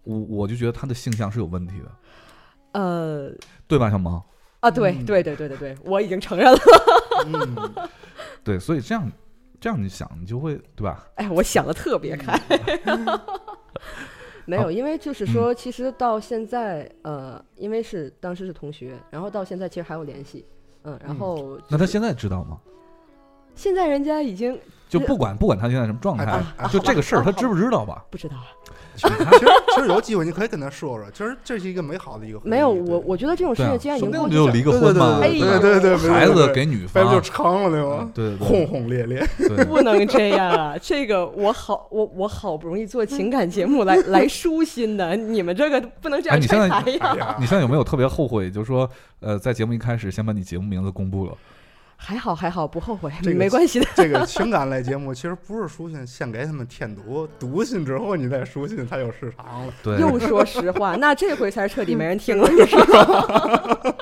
[0.04, 3.30] 我我就觉得他的性向是有问题的，呃
[3.68, 4.20] 对吧，小萌？
[4.60, 6.58] 啊，对嗯对对对对对，我已经承认了。
[7.26, 7.88] 嗯，
[8.42, 9.10] 对，所以这样
[9.60, 11.06] 这样你想，你就会对吧？
[11.16, 12.40] 哎，我想的特别开。
[14.46, 20.44] 没有，因为就是说，其实到现在，呃，因为是当时是同学，然后到现在其实还有联系，
[20.82, 22.60] 嗯，然嗯后就是那他现在知道吗？
[23.54, 24.58] 现在人家已经
[24.98, 28.04] 就不管不管他现在什么状态，就这个事儿他知不知道吧？
[28.10, 28.36] 不知道。
[28.96, 32.40] 其实其实其实有机会你可以跟他说说，其实这是一个美好的一个。
[32.44, 38.10] 没有，我我觉得这种事情既然已经过去了，就离个婚嘛，对对吧对对对，孩子给给女 外边就方，长了对嗯吗？
[38.14, 40.76] 对对轰轰烈烈，对， 不能这样啊！
[40.80, 46.98] 这个我好，我我好不容易做情感节目来 来舒心的，你们这个不能这样哎你现在拆台呀！
[47.00, 48.48] 哎呀你现在有没有特别后悔？
[48.48, 51.32] 就是说，呃，在节目一开始先把你节目名字公布了，
[52.04, 53.86] 还好还好，不后悔，这个没关系的。
[53.96, 59.72] 这个情感类节目其实不是书信，先给他们添堵，读信之后你再书信才有市场了。
[59.82, 63.96] 对，又说实话， 那这回才是彻底没人听了，是吧？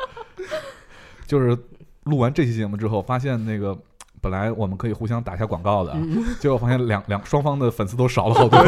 [1.26, 1.56] 就是
[2.02, 3.78] 录完这期节目之后，发现那个
[4.20, 5.96] 本来我们可以互相打一下广告的，
[6.40, 8.60] 结果发现两两双方的粉丝都少了好多。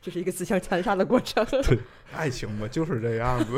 [0.00, 1.46] 这是一个自相残杀的过程。
[1.62, 1.78] 对
[2.16, 3.52] 爱情嘛，就是这样子，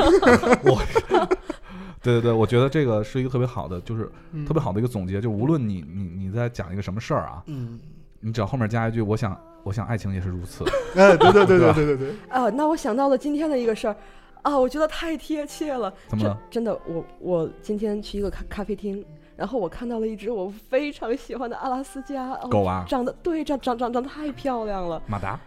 [2.02, 4.44] 对对对，我觉得这个是一个特别好的，就是嗯。
[4.44, 5.20] 特别好的一个总结。
[5.20, 7.78] 就无论你你你在讲一个什么事儿啊，嗯，
[8.20, 10.64] 你只要后面加一句“我想我想爱情也是如此。
[10.96, 13.96] 哎，对对对对对对对对，啊，那我想到了今天的一个事儿，
[14.42, 15.92] 啊，我觉得太贴切了。
[16.10, 16.40] 真怎么了？
[16.50, 19.04] 真的，我我今天去一个咖咖啡厅，
[19.36, 25.00] 然后我看到了一只我非常喜欢的阿拉斯加”哦狗啊，长得对，长长长长得太漂亮了。
[25.06, 25.38] 马达。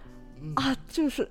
[0.42, 1.28] 嗯啊，就是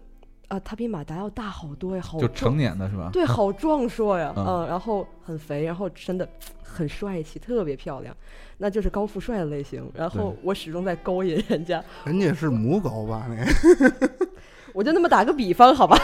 [0.49, 3.11] 啊，他比马达要大好多呀，好就成年的是吧？
[3.13, 6.29] 对，好壮硕呀，嗯嗯，然后很肥，然后真的
[6.63, 8.15] 很帅气，特别漂亮，
[8.59, 9.91] 那就是高富帅的类型。
[9.95, 13.27] 然后我始终在勾引人家，人家是母狗吧？
[13.29, 14.27] 那个，
[14.75, 15.97] 我就那么打个比方，好吧？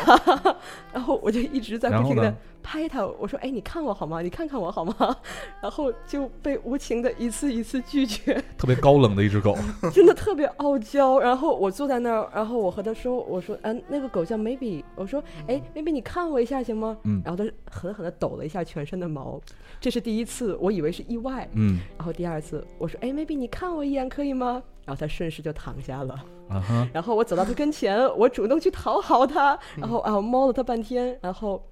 [0.94, 4.22] 然后我就一直在不停的拍他，我说：“哎，你看我好吗？
[4.22, 4.94] 你看看我好吗？”
[5.61, 9.56] 然后就被无情的一次一次拒绝， 特别高冷的一只狗，
[9.92, 11.18] 真的特别傲娇。
[11.18, 14.85] 然后我坐在那儿，然后我和他说：“我说，嗯、那个狗叫 Maybe。
[14.94, 19.40] 我说，哎，Maybe 你看我一下行吗？”嗯然后他狠狠的抖了一下全身的毛，
[19.80, 21.48] 这是第一次，我以为是意外。
[21.54, 26.14] 嗯然后第二次，我说：“哎，Maybe 你看我一眼可以吗？”然后他顺势就躺下了。
[26.92, 31.62] 然后我走到他跟前，我主动去讨好他，然后啊我摸了他半天，然后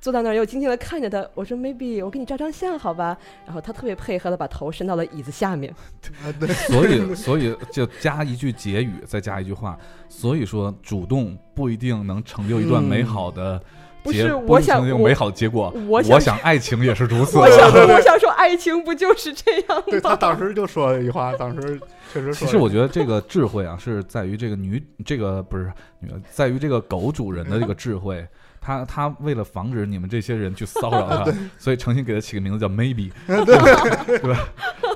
[0.00, 1.26] 坐在那儿又静静的看着他。
[1.34, 3.16] 我说 maybe 我给你照张相好吧？
[3.44, 5.74] 然后他特别配合的把头伸到了椅子下面。
[6.22, 9.78] 啊对， 所以所以就加一句结语，再加一句话。
[10.08, 13.60] 所以说，主动不一定能成就一段美好的
[14.02, 15.70] 不是我想美好结果。
[15.88, 17.36] 我想想爱情也是如此。
[17.36, 20.14] 我想 我想说爱情不就是这样对他？
[20.16, 21.78] 当时就说了一句话，当时
[22.12, 22.32] 确实。
[22.32, 28.26] 其实我觉得这个智慧啊，是在于这个女，这个不是女，在于这个狗主人的这个智慧。
[28.68, 34.18] 他他为了防止你们这些人去骚扰 他，所以诚心给他起个名字叫 Maybe 对。
[34.18, 34.38] 吧。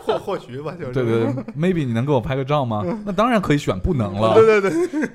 [0.04, 0.92] 或或许吧，就是。
[0.92, 2.85] 对对对，Maybe 你能给我拍个照吗？
[3.06, 4.35] 那当然可以选不能了。
[4.35, 5.11] 对对对，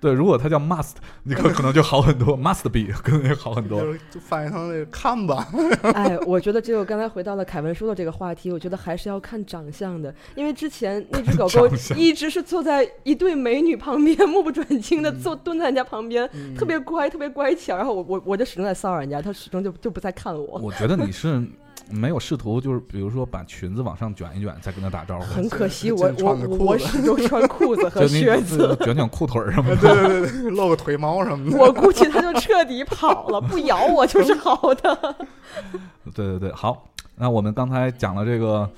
[0.00, 0.92] 对，如果它叫 Must，
[1.24, 3.80] 你可可能就好很多，Must be 可能就好很多。
[3.80, 5.48] 就是就翻译成那个看吧，
[5.94, 17.76] 哎，我觉得只有刚才回到了凯文说的这个话题，我觉得还是要看长相的，因为之前那只狗狗一直是坐在一对美女旁边，目不转睛的坐蹲在人家旁边，嗯特别乖，特别乖巧。
[17.76, 21.42] 然后我我我就始终在骚扰人家，它始终就就不再看我，我觉得你是
[21.90, 25.24] 没有试图，就是比如说把裙子往上卷一卷，再跟他打招呼。
[25.24, 28.76] 很可惜，我我穿的裤子我始终穿裤子和靴子。
[28.80, 29.94] 卷卷裤腿儿什么的。
[29.94, 31.56] 对对对，露个腿毛什么的。
[31.56, 35.16] 我估计他就彻底跑了，不咬我就是好的。
[36.14, 38.68] 对对对，好，那我们刚才讲了这个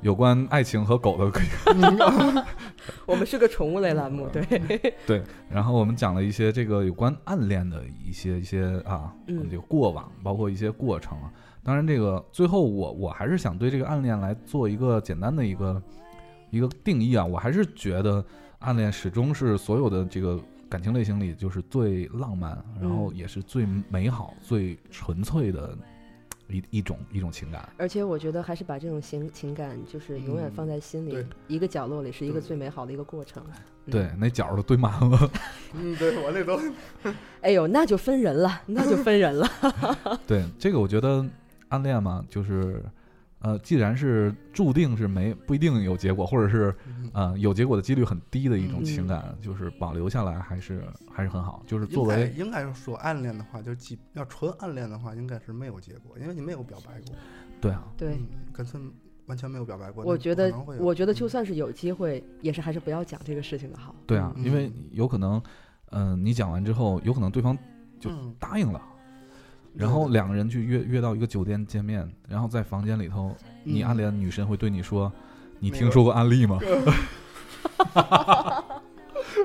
[0.00, 1.40] 有关爱情和狗的
[3.06, 11.30] 我们是个宠物类栏目，对，对，然后我们讲了一些这个有关暗恋的一些一些啊，嗯这个过往，包括一些过程啊。
[11.68, 15.82] 当然，这个最后我我还是想对这个暗恋来做一个简单的一个
[16.48, 17.22] 一个定义啊。
[17.22, 18.24] 我还是觉得
[18.60, 25.76] 暗恋始终是所有的这个感情类型里就是最浪漫，然后嗯也是最美好、最纯粹的
[26.48, 27.68] 一一种一种情感。
[27.76, 33.42] 而且我觉得还是把这种情情感就是永远放在心里一个角落里，是一个最美好的一个过程。
[33.90, 35.30] 对，那角都堆满了。
[35.76, 36.58] 嗯，对我那都。
[37.42, 39.46] 哎呦，那就分人了，那就分人了。
[40.26, 41.22] 对，这个我觉得
[41.68, 42.84] 暗恋嘛，就是。
[43.40, 46.74] 呃，既然是注定是没不一定有结果，或者是
[47.12, 51.62] 呃有结果的几率很低的一种情感，就是保留下来还是还是很好。
[51.64, 57.14] 就是作为应该说暗恋的话，就既要纯暗恋的话，应该是没有结果，因为你没有表白过。
[57.60, 58.18] 对啊，对，
[58.52, 58.80] 干脆
[59.26, 60.04] 完全没有表白过。
[60.04, 63.94] 我觉得，我觉得就算是有机会，也是还是不要讲这个事情的好。
[64.04, 65.40] 对啊，因为有可能，
[65.92, 67.56] 嗯，你讲完之后，有可能对方
[68.00, 68.82] 就答应了。
[69.74, 75.12] 然后两个人去约约到一个酒店见面，然后在房间里头，你暗恋的女神会对你说
[75.60, 76.58] ：“你听说过安利吗？”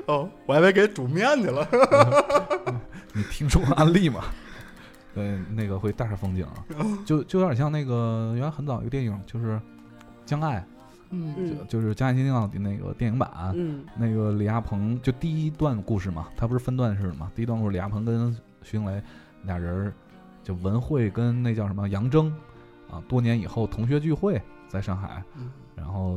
[0.06, 1.66] 哦，我还以为给煮面去了。
[3.14, 4.24] 你听说过安利吗？
[5.14, 6.64] 对，那个会带上风景啊，
[7.06, 9.52] 就就有点像那个原来很早一个电影，就是
[10.26, 10.58] 《将爱》，
[11.10, 18.32] 嗯，就是《将爱情定》的那个电影版，嗯，那个李亚鹏就第一段故事嘛，他不是分段式的嘛，第一段故事李亚鹏跟
[18.62, 19.00] 徐静蕾
[19.44, 19.92] 俩人。
[20.44, 22.30] 就文慧跟那叫什么杨铮，
[22.90, 25.20] 啊，多年以后同学聚会在上海，
[25.74, 26.16] 然后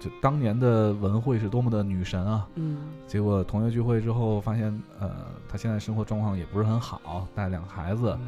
[0.00, 5.10] 就当年的文慧是多么的女神啊，嗯，结果同学聚会之后发现，呃，
[5.48, 8.18] 她现在生活状况也不是很好，带两个孩子，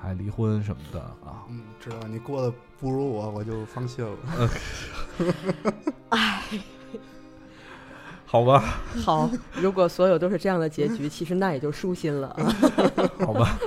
[0.00, 4.10] 还离婚什么的啊，嗯，知道你过得不如我，我就放弃了，
[6.10, 6.42] 哎，
[8.26, 8.62] 好吧，
[9.04, 12.36] 好，如果所有都是这样的结局，其实那也就舒心了，
[13.24, 13.58] 好吧。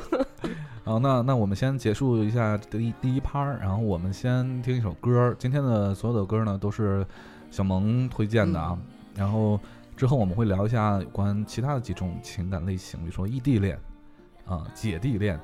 [0.92, 5.34] 好，那那我们先结束一下第一第一趴儿，然后我们先听一首歌。
[5.40, 7.08] 今天的所有的歌呢，都是
[7.50, 8.78] 小萌推荐的啊。
[9.16, 9.58] 然后
[9.96, 13.80] 之后我们会聊一下有关其他的几种情感类型，比如说异地恋
[14.46, 15.40] 啊、姐弟恋、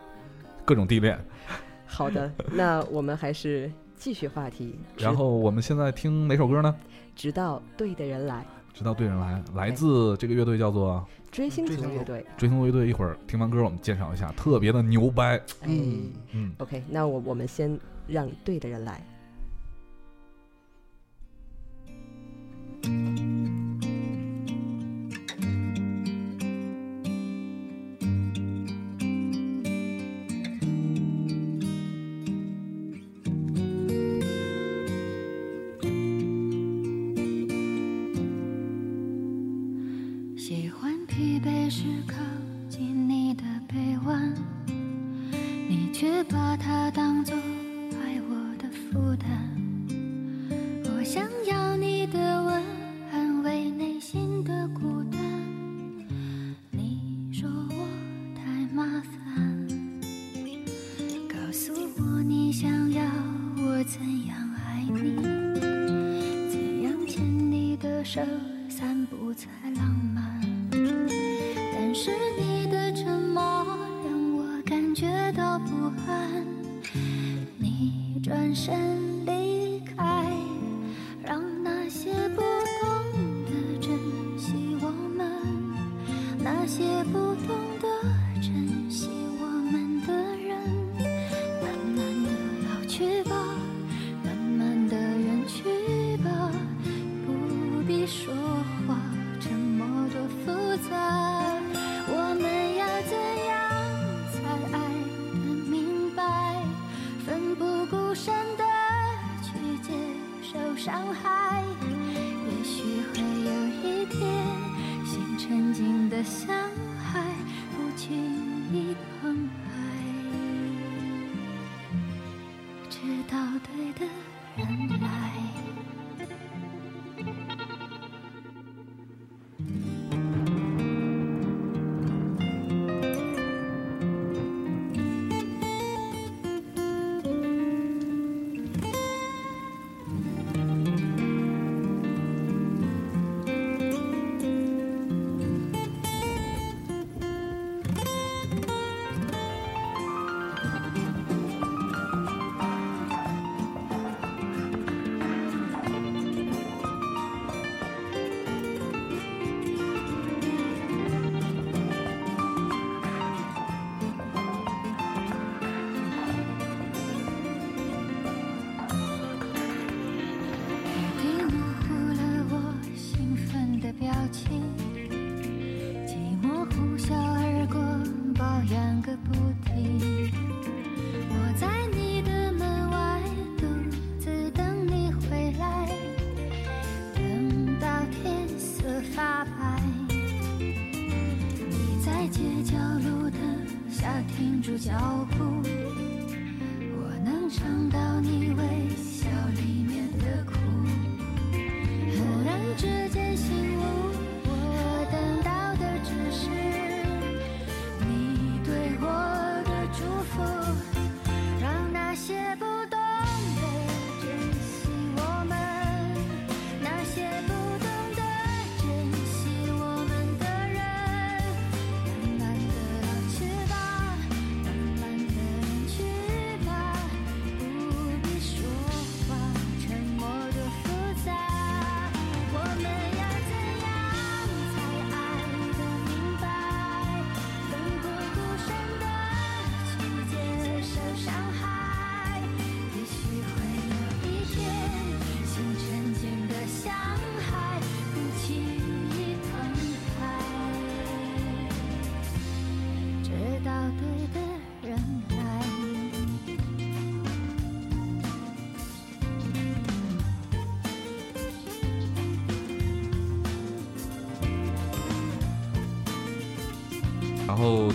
[0.66, 1.18] 各种地恋。
[1.88, 4.78] 好的，那我们还是继续话题。
[4.98, 6.76] 然后我们现在听哪首歌呢？
[7.16, 8.46] 直到对的人来。
[8.74, 12.26] 直到对人来，来自这个乐队叫做追星族乐队。
[12.38, 15.40] 追星族乐队，一会儿听完歌我们介绍一下，特别的牛掰。
[15.64, 19.02] 嗯嗯，OK，那我我们先让对的人来。
[22.84, 23.67] 个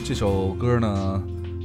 [0.04, 1.22] 这首歌呢，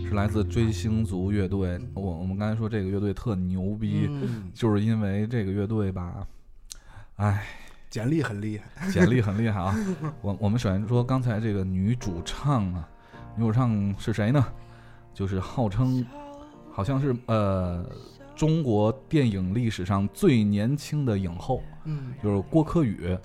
[0.08, 1.80] 是来自追星族乐队。
[1.96, 4.08] 我我们刚才说这个乐队特牛逼，
[4.54, 6.26] 就是因为这个乐队吧，
[7.16, 7.46] 哎，
[7.90, 9.76] 简历很厉害，简历很厉害啊。
[10.22, 12.88] 我我们首先说刚才这个女主唱啊，
[13.36, 14.46] 女主唱是谁呢？
[15.16, 16.06] 就是号称
[16.72, 17.84] 好像是呃
[18.36, 23.18] 中国电影历史上最年轻的影后，嗯，就是郭柯宇。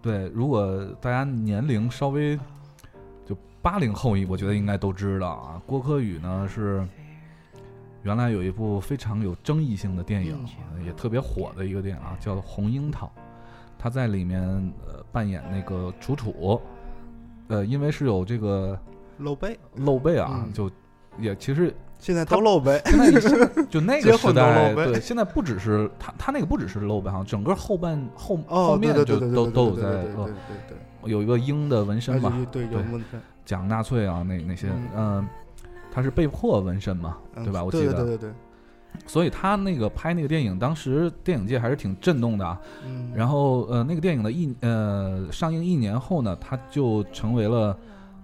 [0.00, 2.38] 对，如果大家年龄稍微。
[3.64, 5.62] 八零后，我觉得应该都知道啊。
[5.64, 6.86] 郭柯宇呢是
[8.02, 10.38] 原来有一部非常有争议性的电影，
[10.84, 13.06] 也特别火的一个电影啊，叫《红樱桃》。
[13.78, 14.42] 他在里面
[14.86, 16.60] 呃扮演那个楚楚，
[17.48, 18.78] 呃，因为是有这个
[19.16, 20.70] 露背，露背啊，就
[21.18, 22.82] 也其实现在都露背。
[22.84, 30.14] 现在就那个 时代，对，现在不只是他，他那个不只是露背哈，整个后半后后面就都都有在对
[30.68, 33.22] 对有一个鹰的纹身嘛，对有纹身。
[33.44, 35.26] 讲纳粹啊，那那些，嗯，
[35.92, 37.62] 他是被迫纹身嘛，对吧？
[37.62, 38.32] 我记得，对对对。
[39.06, 42.58] 所以他那个拍那个电影，当时电影界还是挺震动的。
[42.86, 43.12] 嗯。
[43.14, 47.76] 然后呃，那个电影的一呃上映一年后呢，他就成为了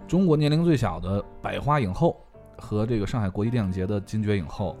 [0.07, 2.15] 中国年龄最小的百花影后
[2.57, 4.75] 和这个上海国际电影节的金爵影后，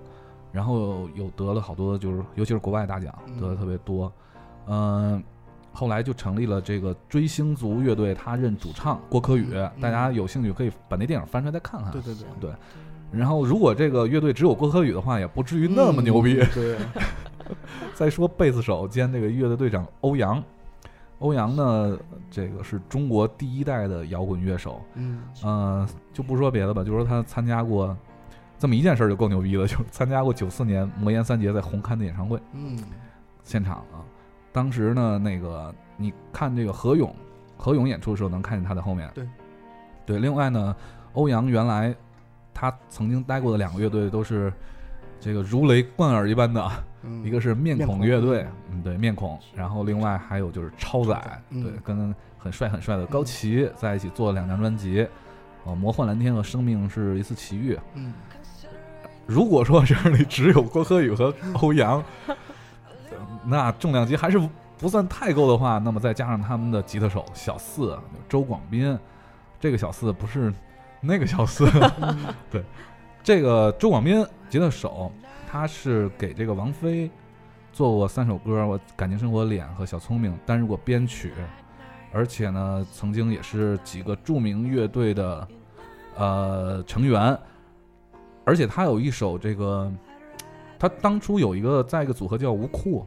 [0.51, 4.11] 然后有得了好多，就是尤其是国外大奖得的特别多，
[4.67, 5.23] 嗯。
[5.71, 9.47] 后来就成立了这个追星族乐队，他任主唱郭柯宇。
[9.79, 11.91] 大家有兴趣可以把那电影翻出来再看看。
[11.91, 12.51] 对对对对。
[13.11, 16.35] 然后，如果这个乐队只有郭柯宇的话，也不至于那么牛逼。
[16.53, 16.77] 对。
[17.93, 20.41] 再说贝斯手兼这个乐队队长欧阳，
[21.19, 21.97] 欧阳呢，
[22.29, 24.81] 这个是中国第一代的摇滚乐手。
[24.95, 25.21] 嗯。
[25.43, 27.95] 呃，就不说别的吧，就说他参加过
[28.57, 32.39] 这么一件事就够牛逼了，就是参加过九四年魔岩三杰在红磡的演唱会。
[32.53, 32.77] 嗯。
[33.43, 33.99] 现场啊。
[34.53, 37.15] 当时呢，那个你看这个何勇，
[37.57, 39.09] 何勇演出的时候能看见他在后面。
[39.13, 39.25] 对，
[40.05, 40.19] 对。
[40.19, 40.75] 另外呢，
[41.13, 41.95] 欧阳原来
[42.53, 44.51] 他曾经待过的两个乐队都是
[45.19, 46.69] 这个如雷贯耳一般的，
[47.23, 49.39] 一个是面孔乐队，嗯，对，面孔。
[49.55, 55.07] 然后另外还有就是超载，对，跟很帅很帅的高旗在一起做了两张专辑，
[55.63, 57.79] 呃，魔幻蓝天和生命是一次奇遇。
[57.93, 58.13] 嗯。
[59.25, 62.03] 如果说这里只有郭柯宇和欧阳。
[63.43, 64.39] 那重量级还是
[64.77, 68.97] 不算太够的话，那么再加上他们的吉他手小四周广斌，
[69.59, 70.53] 这个小四不是
[70.99, 71.67] 那个小四，
[72.49, 72.63] 对，
[73.23, 75.11] 这个周广斌吉他手，
[75.47, 77.09] 他是给这个王菲
[77.71, 81.33] 做过三首歌，我感情生活脸和小聪明担任过编曲，
[82.11, 85.47] 而且呢，曾经也是几个著名乐队的
[86.15, 87.37] 呃成员，
[88.45, 89.91] 而且他有一首这个，
[90.79, 93.05] 他当初有一个在一个组合叫吴库。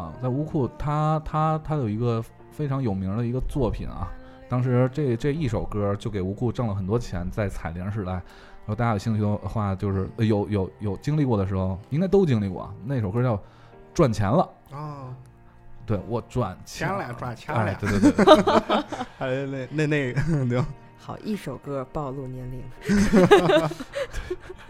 [0.00, 4.10] 啊，在乌库，他他他有一个非常有名的一个作品啊，
[4.48, 8.12] 当时这这一首歌就给吴库挣了很多钱，在彩铃时代。
[8.12, 8.22] 然
[8.66, 12.72] 后大家有兴趣的话，就是有有有经历过的时候，应该都经历过。
[12.84, 13.36] 那首歌叫
[13.92, 15.14] 《赚钱了》啊，
[15.84, 18.24] 对我赚钱了，赚钱了，对对对，
[19.18, 20.62] 还有那那那个对。
[20.98, 22.62] 好，一首歌暴露年龄。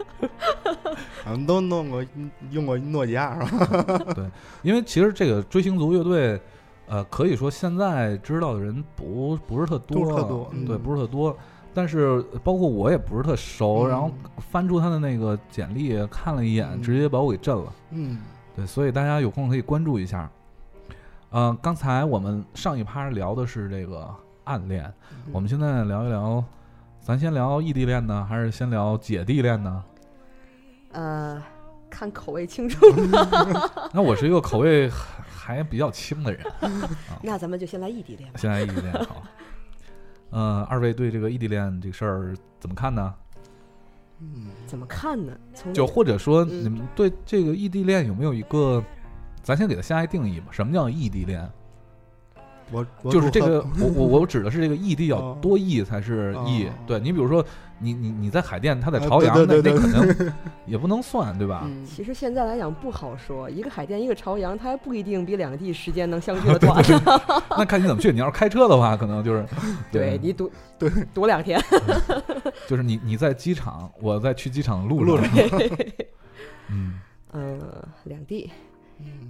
[1.25, 2.05] 俺们都弄过
[2.51, 3.97] 用过诺基亚是吧？
[4.15, 4.25] 对，
[4.61, 6.39] 因为其实这个追星族乐队，
[6.87, 11.35] 呃，可以说现在知道的人不不是特多，特多，对，不是特多。
[11.73, 17.73] 但是包括我也不是特熟，然后翻出他的那个简历看了一眼，直接把我给震了。
[17.91, 18.17] 嗯，
[18.55, 20.29] 对，所以大家有空可以关注一下。
[21.29, 24.09] 呃，刚才我们上一趴聊的是这个。
[24.43, 24.91] 暗恋，
[25.31, 26.43] 我们现在聊一聊，
[26.99, 29.83] 咱先聊异地恋呢，还是先聊姐弟恋呢？
[30.91, 31.41] 呃，
[31.89, 32.79] 看口味轻重。
[33.93, 34.89] 那我是一个口味
[35.33, 36.41] 还比较轻的人。
[37.21, 38.39] 那咱们就先来异地恋吧。
[38.39, 39.23] 先来异地恋好。
[40.31, 43.13] 呃，二位对这个异地恋这个事儿怎么看呢？
[44.19, 45.33] 嗯，怎么看呢？
[45.73, 48.83] 就或者说，你们对这个异地恋有没有一个，
[49.41, 50.47] 咱先给它下一定义吧？
[50.51, 51.51] 什么叫异地恋？
[52.71, 56.67] 我就是这个， 我我我指的是这个异地要多异才是异。
[56.87, 57.43] 对你比如说，
[57.79, 60.33] 你你你在海淀，他在朝阳，那那可 能
[60.65, 61.69] 也不能算，对吧？
[61.85, 66.83] 其实现在来讲不好说，一个海淀，一个朝阳，它还不一定比两地时间能相距的 短。
[67.57, 68.11] 那看你怎么去。
[68.11, 69.45] 你要是开车的话，可能就是
[69.91, 70.49] 对你堵
[70.79, 71.59] 对堵两天。
[72.67, 75.25] 就是你你在机场，我在去机场的路上。
[76.69, 76.99] 嗯
[77.33, 77.59] 嗯，
[78.05, 78.49] 两地，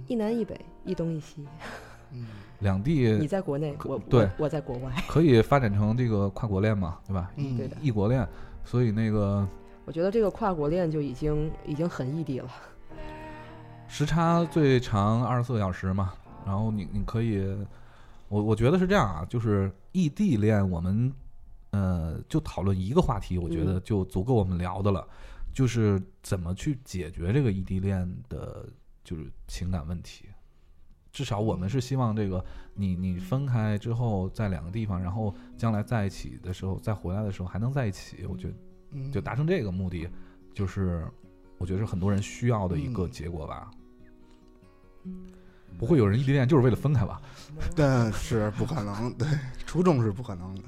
[0.06, 1.44] 一南一北，一东一西。
[2.12, 2.26] 嗯。
[2.62, 7.30] 两地，你在国内，我对，我在国外， 可以发展成这个跨国恋嘛，对吧？
[7.36, 8.26] 嗯，对的，异国恋。
[8.64, 9.46] 所以那个，
[9.84, 12.48] 我觉得这个跨国恋就已经已经很异地了。
[13.88, 16.14] 时差最长二十四个小时嘛，
[16.46, 17.44] 然后你你可以，
[18.28, 21.12] 我我觉得是这样啊，就是异地恋，我们
[21.72, 25.06] 呃就讨论一个话题，我觉得就足够我们聊的了，
[25.52, 28.64] 就是怎么去解决这个异地恋的，
[29.02, 30.26] 就是情感问题。
[31.12, 32.42] 至少我们是希望这个
[32.74, 40.08] 你你分开之后在两个地方，然后将来在一起的时候再回来的时候还能在一起，我觉得就达成这个目的，
[40.54, 41.06] 就是
[41.58, 43.70] 我觉得是很多人需要的一个结果吧。
[45.78, 47.20] 不会有人异地恋就是为了分开吧？
[47.76, 49.28] 但是不可能，对，
[49.66, 50.62] 初衷是不可能的。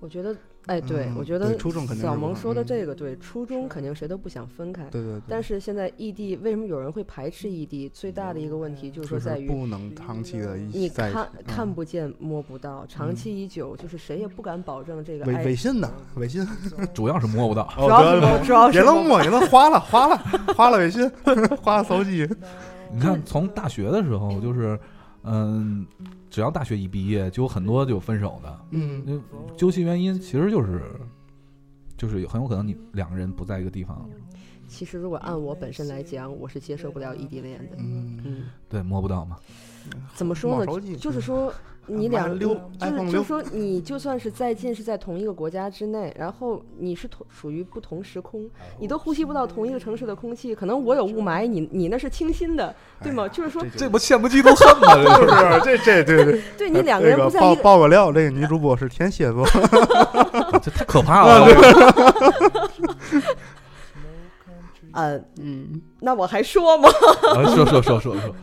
[0.00, 0.36] 我觉得。
[0.68, 1.58] 哎，对，我觉得
[1.96, 4.84] 小萌说的这个对，初中肯定谁都不想分开。
[4.90, 5.20] 对对。
[5.26, 7.88] 但是现在异地，为什么有人会排斥异地？
[7.88, 10.56] 最大的一个问题就是说在于不能长期的。
[10.56, 15.24] 你看看不见摸不到，长期已久，就是谁也不敢保证这个。
[15.24, 15.90] 微微信呢？
[16.16, 16.46] 微信
[16.92, 20.16] 主要是摸不到，主要是主要是也能摸， 别能花了，花了，
[20.54, 21.10] 花了微信，
[21.62, 22.28] 花了手机。
[22.92, 24.78] 你看，从大学的时候就是。
[25.24, 25.84] 嗯，
[26.30, 28.60] 只要大学一毕业，就有很多就分手的。
[28.70, 29.22] 嗯，
[29.56, 30.82] 究其原因，其实就是，
[31.96, 34.08] 就是很有可能你两个人不在一个地方。
[34.68, 37.76] 其实，如果按我本身来讲，我是接受不了异地恋的。
[37.78, 39.36] 嗯嗯，对，摸不到嘛。
[40.14, 40.96] 怎么说呢？
[40.98, 41.52] 就是说。
[41.88, 50.54] 你俩溜就是就是说，你就算是再近，是在同一个国家之内，然后你是同属于不同时空，你都呼吸不到同一个城市的空气。
[50.54, 53.26] 可能我有雾霾，你你那是清新的，对吗？
[53.28, 54.94] 就是说，这不羡慕嫉妒恨吗？
[55.16, 55.60] 是不是？
[55.64, 57.62] 这这对 对，对你两个人不在一个。
[57.62, 59.46] 爆个料，这个女主播是天蝎座，
[60.62, 61.46] 这太可怕了。
[64.92, 66.88] 呃嗯，那我还说吗？
[67.54, 68.34] 说说说说说。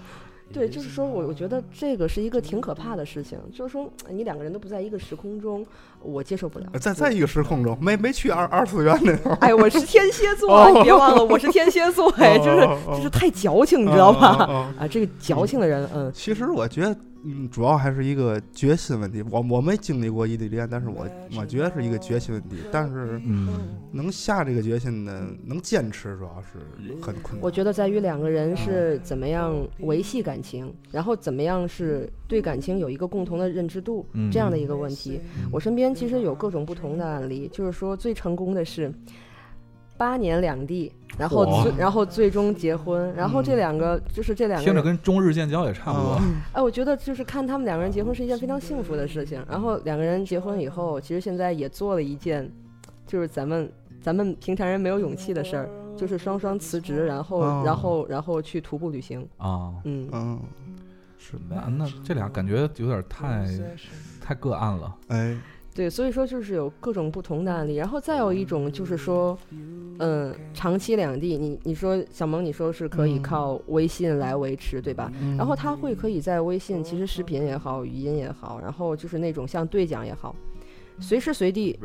[0.56, 5.66] 对，就是说我我觉得这个是一个挺可怕的事情，就是说你两个人都不在一个时空中，
[6.02, 6.66] 我接受不了。
[6.80, 9.32] 在在一个时空中，没没去二二次元那头。
[9.42, 12.62] 哎，我是天蝎座，你别忘了我是天蝎座，哎，就是
[12.96, 14.72] 就是太矫情，你知道吧？
[14.80, 16.10] 啊，这个矫情的人，嗯。
[16.14, 16.96] 其实我觉得。
[17.26, 19.24] 嗯，主要还是一个决心问题。
[19.32, 22.58] 我我没经历过异地恋，但是我我觉得是一个决心问题。
[22.72, 23.50] 但是，嗯，
[23.92, 26.60] 能下这个决心的，能坚持，主要是
[27.02, 27.42] 很困难。
[27.42, 35.20] 我觉得在于两个人是怎么样维系感情，然后怎么样是对感情有一个共同的认知度这样的一个问题。
[35.52, 38.94] 我身边其实有各种不同的案例，就是说最成功的是。
[39.98, 46.20] 八年两地，然后最然后最终结婚，然后这两个就是这两个听着跟中日建交也差不多。
[46.54, 49.44] 哎，我觉得就是看他们两个人结婚是一件非常幸福的事情。
[49.50, 52.52] 然后两个人结婚以后，其实现在也做了一件，
[53.08, 53.72] 就是咱们
[54.02, 59.74] 咱们平常人没有勇气的事儿，就是双双辞职，然后然后然后去徒步旅行啊。
[59.86, 60.40] 嗯嗯，
[61.18, 63.48] 是那那这俩感觉有点太
[64.22, 65.38] 太个案了，哎。
[65.76, 69.38] 对，所以说就是有各种不同的案例，然后再有一种就是说，
[70.00, 75.12] 嗯，长期两地，你你说小萌，你说是可以靠微信来维持，对吧？
[75.38, 80.34] 然后他会可以在微信，其实视频也好，语音也好，然后就是那种像对讲也好，
[81.02, 81.78] 随时随地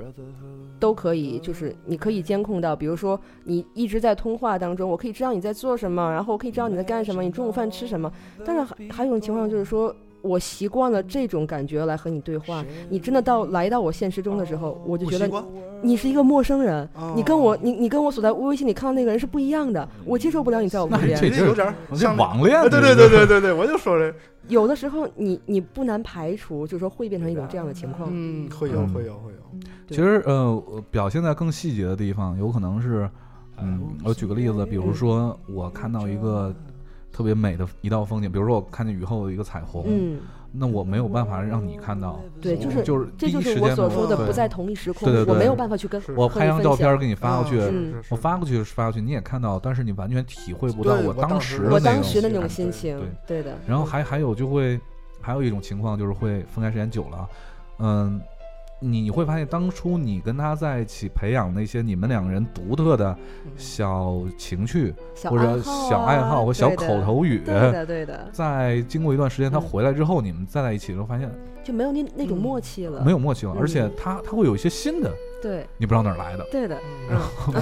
[0.78, 8.12] 都可以，就是你可以监控到，比如说你一直在通话当中，我可以知道你在做什么，然后我可以知道你在干什么，你中午饭吃什么。
[8.44, 9.92] 但是还还有一种情况就是说。
[10.22, 15.44] 我习惯了这种感觉来和你对话，你真的到来到我现实中的时候，我就觉得
[15.82, 21.18] 你是一个陌生人，你跟我你你跟我所在微信里看到那个人是不一样的，我接受不了你在我旁边。
[21.18, 22.60] 这有点像网恋。
[22.68, 24.14] 对对对对对对，我就说这。
[24.48, 28.08] 有的时候你你不难排除，就是说会变成一种这样的情况。
[28.12, 29.60] 嗯，会有会有会有。
[29.88, 33.08] 其实呃，表现在更细节的地方，有可能是，
[33.58, 36.54] 嗯，我举个例子，比如说我看到一个。
[37.12, 40.20] 特别美的一道风景，比如说我看见雨后的一个彩虹，嗯，
[40.52, 47.60] 那我没有办法让你看到，对，就是就是这就是我所说的不在同一时空，对对对，我没有办法去跟我拍张照片给你发过去，
[48.08, 53.54] 我发过去发过去，你也看到，但是你完全体会不到我当时我当时的那种心情，对的。
[53.66, 54.80] 然后还还有就会
[55.20, 57.28] 还有一种情况就是会分开时间久了，
[57.78, 58.20] 嗯。
[58.80, 63.16] 你你会发现，当初你跟他在一起培养那些你们两个人独特的
[63.56, 68.28] 小情趣，或者小爱好或小口头语，对的对的。
[68.32, 71.30] 在经过一段时间他回来之后，你们再在一起的时候，发现
[71.64, 75.12] 就没有那那种默契了，没有默契了，而且他他会有一些新的。
[75.42, 76.46] 对，你不知道哪儿来的。
[76.50, 76.76] 对的，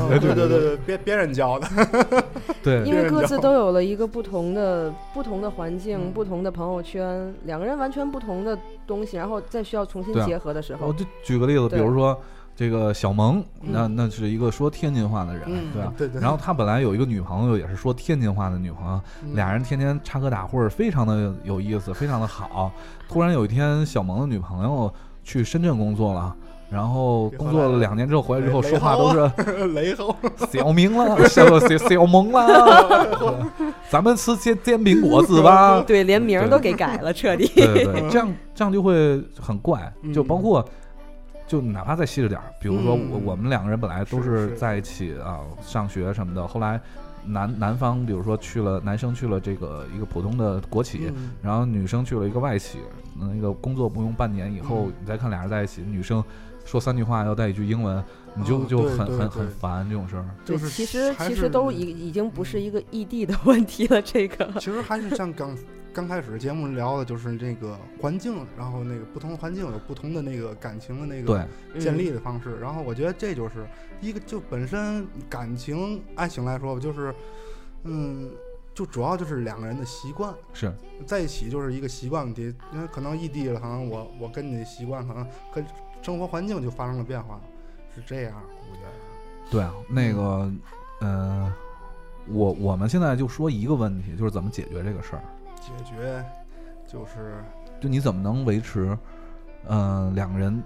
[0.08, 1.68] 对对对对，别别人教的。
[2.60, 10.88] 对，因为各自都有了一个不同的不同的环境、不同的朋友圈，两个人完全不同的东西，然后再需要重新结合的时候。
[10.88, 12.20] 我就举个例子，比如说
[12.58, 15.92] 这个小萌，那那是一个说天津话的人，对吧？
[15.96, 16.20] 对对。
[16.20, 19.00] 然后他本来有一个女朋友，也是说天津话的女朋友，
[19.32, 22.72] 俩人天天插科打诨，非常的有意思，非常的好。
[23.08, 24.92] 突然有一天，小萌的女朋友
[25.22, 26.34] 去深圳工作了。
[26.68, 30.14] 然后工作了两年之后回来之后说话都是 雷猴
[30.50, 33.46] 小明了， 小小小萌了，
[33.88, 35.80] 咱们吃煎煎饼果子吧。
[35.86, 37.46] 对，连名都给改了，彻底。
[37.54, 40.62] 对对，这样这样就会很怪，就包括
[41.48, 46.80] 就哪怕再细致点儿，比如说我我们两个人本来都是在一起啊，上学什么的，后来
[47.24, 51.10] 男男方比如说去了，男生去了这个一个普通的国企，
[51.42, 52.78] 然后女生去了一个外企，
[53.18, 56.22] 那个工作不用半年以后，你再看俩人在一起，女生。
[56.66, 60.24] 说三句话要带一句英文，你就就很很很烦这种事儿。
[60.44, 64.02] 就是其实其实都已已经不是一个异地的问题了。
[64.02, 65.56] 这个 其实还是像刚
[65.92, 71.46] 刚开始节目聊的，就是这个环境，然后那个不同环境有不同的那个感情的那个
[71.78, 72.58] 建立的方式。
[72.60, 73.66] 然后我觉得这就是
[74.00, 77.14] 一个就本身感情爱情来说吧，就是
[77.84, 78.30] 嗯，
[78.74, 80.72] 就主要就是两个人的习惯是
[81.06, 82.54] 在一起就是一个习惯问题。
[82.72, 85.64] 因为可能异地了，可能我我跟你的习惯可能跟。
[86.00, 87.40] 生活环境就发生了变化，
[87.92, 88.88] 是这样，我觉得。
[89.50, 90.48] 对啊，那个，
[91.00, 91.52] 呃，
[92.28, 95.22] 我我们现在就说一个问题，就是怎么解决这个事儿。
[95.60, 96.24] 解决，
[96.86, 97.42] 就是，
[97.80, 98.96] 就你怎么能维持，
[99.66, 100.62] 嗯，两个人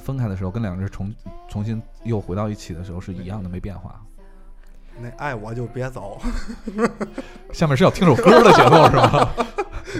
[0.00, 1.14] 分开的时候，跟两个人重
[1.48, 4.00] 重新又回到一起的时候是一样的，没变化。
[5.00, 6.20] 那爱我就别走。
[7.52, 9.34] 下面是要听首歌的节奏是吧？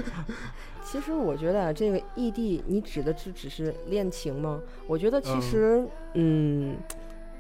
[0.85, 4.61] 其实我觉得这个异地，你指的是只是恋情吗？
[4.87, 6.77] 我觉得其实，嗯，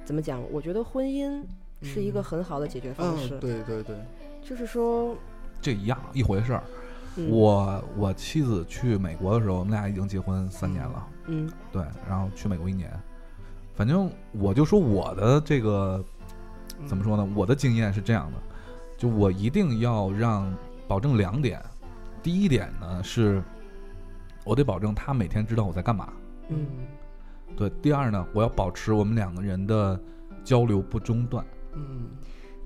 [0.04, 0.42] 怎么讲？
[0.50, 1.40] 我觉得婚姻
[1.80, 3.38] 是一个很好的解决方式。
[3.38, 3.94] 对对对，
[4.42, 5.16] 就是说，
[5.62, 6.64] 这一样一回事儿。
[7.28, 11.08] 我我妻子去美国的时候，我们俩已经结婚三年了。
[11.26, 12.90] 嗯，对，然后去美国一年。
[13.74, 16.04] 反正我就说我的这个
[16.86, 17.28] 怎么说呢？
[17.34, 18.38] 我的经验是这样的，
[18.96, 20.54] 就我一定要让
[20.86, 21.60] 保证两点。
[22.22, 23.42] 第一点呢，是
[24.44, 26.12] 我得保证他每天知道我在干嘛。
[26.48, 26.66] 嗯，
[27.56, 27.70] 对。
[27.82, 29.98] 第二呢，我要保持我们两个人的
[30.44, 31.44] 交流不中断。
[31.74, 32.08] 嗯，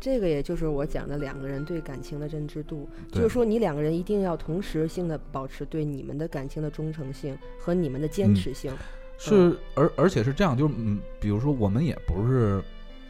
[0.01, 8.73] 这个也就是我讲的两个人对感情的认知度，就是说你两个人一定要同时性的保持对你们的感情的忠诚性和你们的坚持性。
[9.17, 12.63] 是，而而且是这样，就是嗯，比如说我们也不是。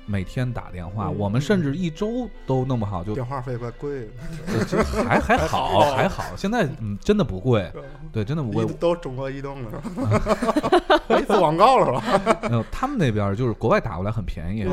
[0.09, 4.09] 每天打电话，我们甚至一周都弄不好就电话费怪贵
[4.47, 7.71] 的， 还还好还好，现在嗯真的不贵，
[8.11, 9.83] 对真的不贵，都中国移动了，
[11.11, 12.39] 没做广告了吧？
[12.49, 14.65] 没有，他们那边就是国外打过来很便宜，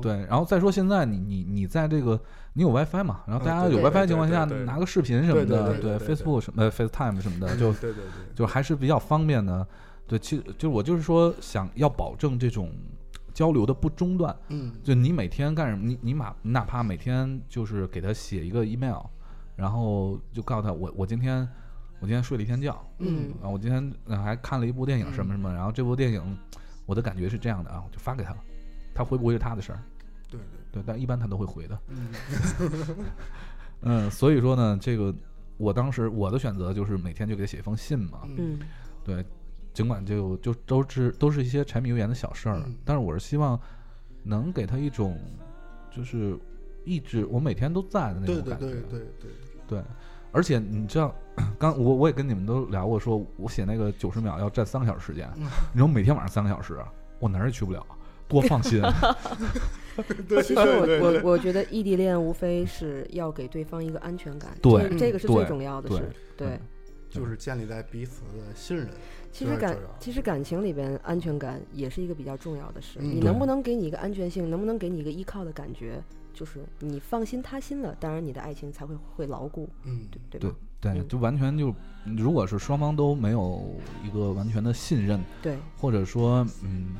[0.00, 2.18] 对，然后再说现在你你你在这个
[2.52, 3.22] 你有 WiFi 嘛？
[3.26, 9.66] 然后大家有 WiFi 情况下拿个视频什么的，对 Facebook 什么 FaceTime 什么的，就对对对，就还是比较方便的。
[10.06, 12.70] 对，其实就是我就是说想要保证这种。
[13.34, 15.84] 交流的不中断，嗯，就你每天干什么？
[15.84, 19.02] 你你哪你哪怕每天就是给他写一个 email，
[19.56, 21.40] 然后就告诉他我我今天
[21.98, 26.38] 我今天睡了一天觉，嗯，啊我今天还看了一部电影什么什么，然后这部电影
[26.86, 28.38] 我的感觉是这样的啊，我就发给他了，
[28.94, 29.82] 他回不回是他的事儿，
[30.30, 30.38] 对
[30.70, 32.08] 对对，但一般他都会回的，嗯，
[33.82, 35.12] 嗯，所以说呢，这个
[35.56, 38.60] 我当时我的选择就是每天就给他写一封信嘛，嗯，
[39.02, 39.24] 对。
[39.74, 43.60] 尽管就就都是都是一些柴米油盐的小事儿，但是我是希望
[44.22, 45.18] 能给他一种
[45.94, 46.38] 就是
[46.84, 48.66] 一直我每天都在的那种感觉。
[48.66, 49.30] 对对对对对
[49.66, 49.82] 对。
[50.30, 51.14] 而且你知道，
[51.58, 55.30] 刚我我也跟你们都聊过，说我写那个九十秒要占三个小时时间，
[55.72, 56.76] 你说每天晚上三个小时，
[57.20, 57.86] 我哪儿也去不了，
[58.26, 58.82] 多放心。
[60.42, 66.58] 其实我我我觉得异地恋无非是要给对方一个安全感，对这个是最重要的事，对，
[67.08, 68.88] 就是建立在彼此的信任。
[69.34, 73.00] 其实感其实感情里边安全感也是一个比较重要的事。
[73.00, 76.00] 你能不能给你一个安全性，能不能给你一个依靠的感觉，
[76.32, 80.52] 就是你放心他心了，当然你的爱情才会会牢固，嗯，对对？
[80.80, 81.74] 对，嗯就完全就，
[82.16, 83.74] 如果是双方都没有
[84.04, 86.94] 一个完全的信任，对，或者说，嗯，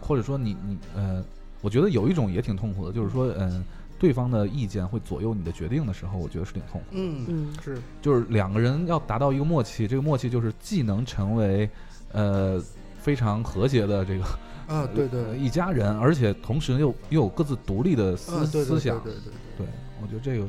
[0.00, 1.24] 或者说你你呃，
[1.62, 3.64] 我觉得有一种也挺痛苦的，就是说，嗯、
[3.98, 7.02] 对方的意见会左右你的决定的时候，我觉得是挺痛苦的。
[7.02, 7.54] 嗯嗯。
[7.62, 11.68] 是，就是两个人要达到一个默契，这个默契就是既能成为
[12.12, 12.62] 呃
[12.98, 14.24] 非常和谐的这个
[14.66, 19.00] 啊，对对，呃一家人，而且同时又又有各自独立的思、啊，对对对思想。
[19.00, 19.66] 对对对对，
[20.02, 20.46] 我觉得这个，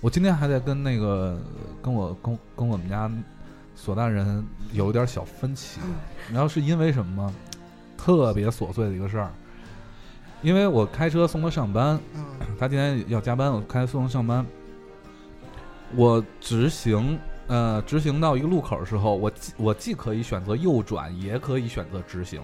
[0.00, 1.38] 我今天还在跟那个
[1.82, 3.10] 跟我跟跟我们家
[3.74, 5.80] 索大人有一点小分歧，
[6.32, 7.34] 然后是因为什么吗？
[7.96, 9.30] 特别琐碎的一个事儿，
[10.42, 12.24] 因为我开车送他上班，嗯
[12.58, 14.44] 他今天要加班，我开送他上班。
[15.94, 22.40] 我直行，呃，直行到一个路口的时候，我既我既可以选择右转，也可以选择直行。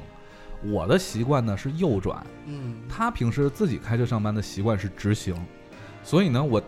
[0.63, 5.35] 我的习惯呢是右转，嗯，他平时自己开车上班的习惯是直行，
[6.03, 6.63] 所以呢，我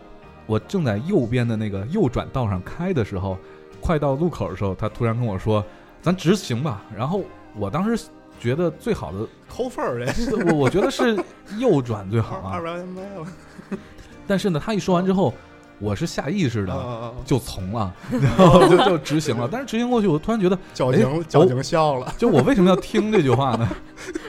[0.45, 3.37] 我正在右边的那个右转道上开的时候，
[3.79, 5.63] 快到路口的时候，他突然跟我说
[6.01, 7.21] ：“咱直行吧。”然后
[7.55, 8.05] 我当时
[8.41, 11.15] 觉得最好的，扣分儿嘞，是我我觉得是
[11.59, 12.51] 右转最好啊。
[12.53, 12.63] 二二。
[12.63, 13.27] 百块钱没了，
[14.25, 15.31] 但是呢，他一说完之后，
[15.79, 19.47] 我是下意识的啊，就从了，然 后就就执行了。
[19.51, 23.69] 但是执行过去，我突然觉得，交哎警交警笑了，就我为什么要听这句话呢？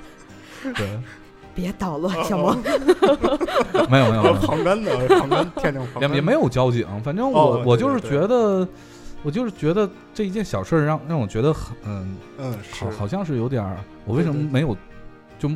[0.76, 1.00] 对，
[1.54, 2.62] 别捣哦乱，小萌。
[3.88, 8.68] 没有没有没有，旁边的旁边天津旁也也没有交警，反正我、哦我就是对对对觉得，
[9.22, 14.76] 我就是觉得这一件小事儿让让我觉得很嗯，嗯是好好像是有点儿，我为什么没有
[15.38, 15.50] 就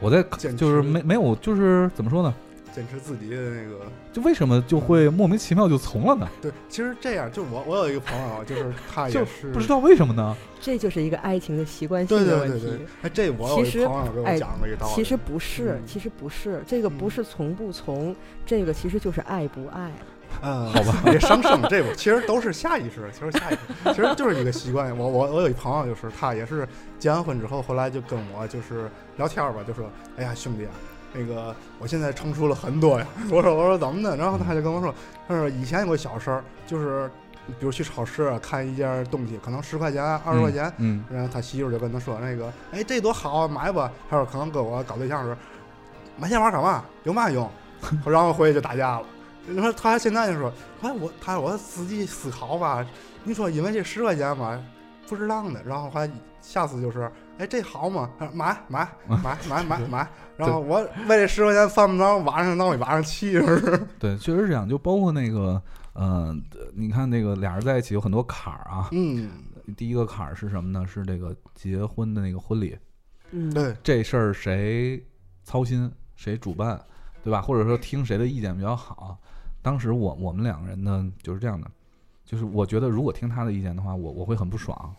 [0.00, 2.32] 我在坚就是没没有就是怎么说呢？
[2.72, 3.80] 坚持自己的那个
[4.12, 6.28] 就为什么就会莫名其妙就从了呢？
[6.40, 10.36] 对，其实这样，就我我有一个朋友，就是他就也是不知道为什么呢？
[10.60, 12.60] 这就是一个爱情的习惯性对的问题。
[12.60, 18.14] 对对对，哎，这我有一其实朋友给我哎讲过一道理，其实不是，嗯其实不是，这个不嗯是从不从，
[18.46, 19.90] 这个其实就是爱不爱。
[20.42, 24.96] 嗯，好吧， 别上升，这个其实都是下意识，其实下意识，其实就是一个习惯。
[24.96, 26.66] 我我我有一朋友，就是他也是
[26.98, 30.70] 结完婚之后，后来就跟我就是聊天儿吧，就说：“哎呀，兄弟啊，
[31.12, 33.06] 那个我现在成熟了很多呀。
[33.30, 34.94] ”我说：“我说怎么的？”然后他就跟我说
[35.28, 37.10] ：“他说以前有个小事儿，就是
[37.46, 45.36] 比如去超市啊，看一件东西，可能十块钱、二十块钱，嗯，然后他媳妇就跟他说：“那个，哎，这多好啊，买吧。”他说：“可能跟我搞对象时，
[46.16, 46.84] 买这玩意儿干嘛？
[47.02, 47.48] 有嘛用？”
[48.06, 49.06] 然后回去就打架了。
[49.50, 52.86] 你说他现在就说：“哎，我他说我仔细思考吧，
[53.24, 54.60] 你说因为这十块钱吧，
[55.08, 55.62] 不值当的。
[55.64, 58.10] 然后还下次就是，哎，这好嘛？
[58.18, 60.08] 他说买买 买买买买。
[60.36, 63.86] 然后我为这十块钱犯不着晚上闹一晚上气，是不是？
[63.98, 64.66] 对，确实是这样。
[64.66, 65.60] 就包括那个，
[65.92, 66.34] 呃，
[66.74, 68.88] 你看那个俩人在一起有很多坎儿啊。
[68.92, 69.30] 嗯，
[69.76, 70.86] 第一个坎儿是什么呢？
[70.86, 72.78] 是这个结婚的那个婚礼，
[73.32, 75.04] 嗯，对，这事儿谁
[75.44, 76.82] 操心谁主办，
[77.22, 77.42] 对吧？
[77.42, 79.18] 或者说听谁的意见比较好？
[79.62, 81.70] 当时我我们两个人呢就是这样的，
[82.24, 84.94] 就是我觉得如果听他的意见的话，我我会很不爽。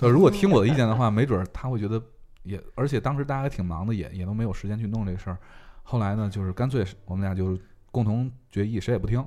[0.00, 2.02] 对，如果听我的意见的话，没准儿他会觉得
[2.42, 5.38] 也，而且当时大家还挺忙的，也也都没有时间去弄这个事儿。
[5.82, 7.58] 后来呢，就是干脆我们俩就
[7.90, 9.24] 共同决议，谁也不听，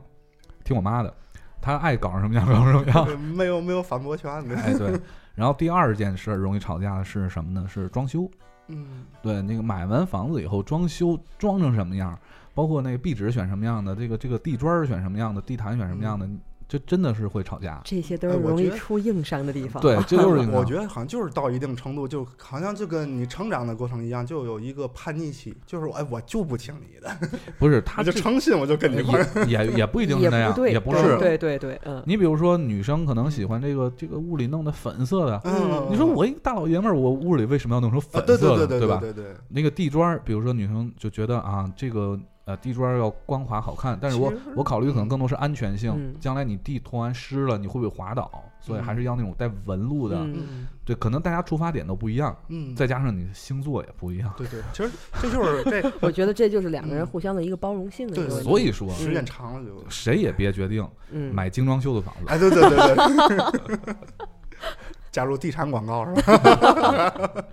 [0.63, 1.13] 听我妈的，
[1.61, 3.19] 她爱搞成什么样搞成什么样。
[3.19, 4.55] 没有没有反驳权的。
[4.57, 4.99] 哎，对。
[5.35, 7.67] 然后第二件事儿容易吵架的是什么呢？
[7.67, 8.29] 是装修。
[8.67, 12.19] 嗯，对，那个买完房子以后装修装成什么样儿，
[12.57, 16.27] 包括那个壁纸选什么样的，这个这个地砖儿选什么样的，地毯选什么样的，
[16.67, 17.79] 这真的是会吵架。
[17.85, 19.79] 这些都是容易哎我觉得出硬伤的地方。
[19.79, 27.15] 对，这就是 我觉得好像就是到一定程度，就好像就跟你成长的过程一样，就有一个叛逆期，就是哎，我就不听你的，
[27.59, 29.45] 不是他就诚信，我就跟你玩儿。
[29.45, 31.15] 也也也不一定是那样，对，对也不是。
[31.19, 38.97] 对对对，嗯，你比如说，女生可能喜欢这个这个屋里弄的粉色的，嗯，你说我一个大老爷们儿，我屋里为什么要弄成粉色的，对对对吧？
[38.99, 48.31] 对对，那个地砖儿，比如说女生就觉得啊，这个呃地砖要光滑好看，但是我我考虑可能更多是安全性，嗯将来你地拖完湿了，你会不会滑倒？
[48.59, 50.25] 所以还是要那种带纹路的。
[50.83, 54.89] 对，可能大家出发点都不一样，嗯，再加上你的星座也不一样，对对，其实
[55.21, 58.49] 这就是这 我觉得这就是两个人嗯互相的一个包容性的一个对问题。
[58.49, 62.21] 所以说时间长了就，谁也别决定嗯，买精装修的房子。
[62.27, 63.95] 哎，对对对对
[65.11, 67.45] 加入地产广告是吧？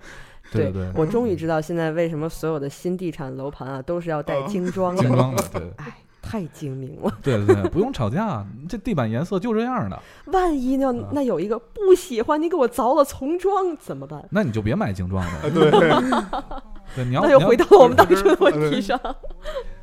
[0.51, 7.11] 对对，我终于知道现在为什么所有的新地产楼盘啊都是要带哦精装精的，装的，对哎，太精明了。
[7.21, 11.09] 对对对，不用吵架，这地板颜色就这样的， 万一呢啊？
[11.11, 14.23] 那有一个不喜欢，你给我凿了重装怎么办？
[14.31, 15.31] 那你就别买精装的。
[15.43, 18.99] 哎对，对， 你要那又回到我们当初的问呃题上。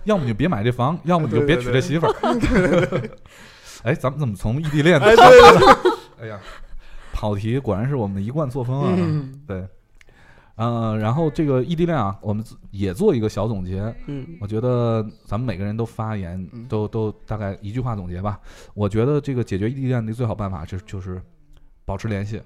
[0.04, 3.10] 要么你就别买这房，要么你就别娶这媳妇儿。
[3.84, 6.40] 哎，咱们怎么从异地恋哎呀，
[7.12, 8.94] 跑题果然是我们的一贯作风啊。
[8.96, 9.64] 嗯对，
[10.62, 13.92] 呃，然后这个异地恋啊，我们也做一个小总结。
[14.06, 18.40] 嗯，我觉得咱们每个人都发言，都都大概一句话总结吧。
[18.72, 21.20] 我觉得这个解决异地恋的最好办法是就是
[21.84, 22.40] 保持联系，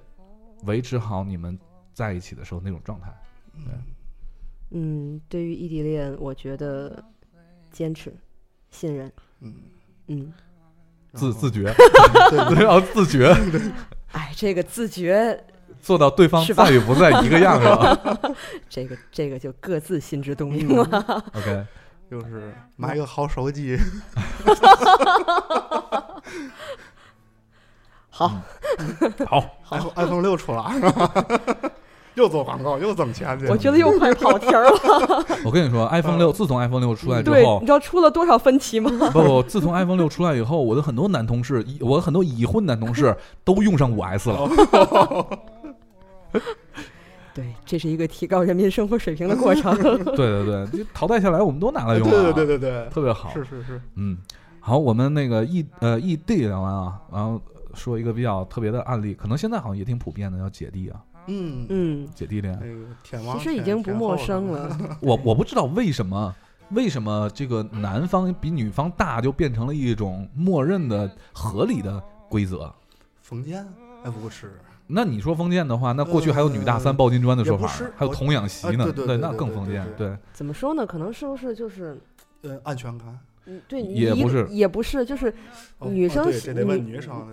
[0.65, 1.59] 维持好你们
[1.93, 3.13] 在一起的时候那种状态。
[3.53, 3.73] 对，
[4.71, 7.03] 嗯，对于异地恋，我觉得
[7.71, 8.11] 坚持、
[8.71, 9.11] 信任，
[9.41, 9.53] 嗯
[10.07, 10.33] 嗯，
[11.13, 11.71] 自自觉，
[12.31, 13.31] 对，要自觉。
[14.13, 15.39] 哎，这个自觉。
[15.81, 17.97] 做到对方在与不在一个样是吧？
[18.69, 20.83] 这个这个就各自心知肚明了。
[21.33, 21.65] OK，
[22.11, 23.77] 就是买个好手机。
[28.09, 28.31] 好，
[29.25, 30.91] 好，iPhone iPhone 六出来了，
[32.15, 33.45] 又做广告又挣钱去。
[33.45, 34.71] 我觉得又快跑题了。
[35.45, 38.89] 我跟你说，iPhone 六自从 iPhone 六出来之后，你知道出了多少分歧吗？
[39.13, 44.49] 不不，自从 iPhone 六出来以后，我的很多男同事，我很多已婚男同事都用上五 S 了。
[47.33, 49.75] 对，这是一个提高人民生活水平的过程。
[50.15, 52.33] 对对对，就淘汰下来，我们都拿来用了。
[52.33, 53.31] 对对对对对，特别好。
[53.31, 54.17] 是是是，嗯，
[54.59, 57.39] 好，我们那个异呃异地聊完啊，然后
[57.75, 60.99] 说一个比较特别的案例，可能现在好像也挺普遍的，叫姐弟啊。
[61.27, 62.57] 嗯嗯，姐弟恋，
[63.03, 64.75] 其实已经不陌生了。
[65.01, 66.33] 我我不知道为什么，
[66.71, 72.73] 为什么这个男方比女方大就变成了一种默认的合理的规则？
[73.21, 73.63] 封建？
[74.03, 74.57] 哎，不是。
[74.87, 79.85] 那你说封建的话，那过去还有女大三抱金砖的说法，还有童养媳呢，对，那更封建。
[79.97, 80.85] 对，怎么说呢？
[80.85, 81.97] 可能是不是就是，
[82.41, 83.19] 呃，安全感？
[83.45, 85.33] 嗯，对，也不是，也不是，就是
[85.81, 87.25] 女生这得问女生。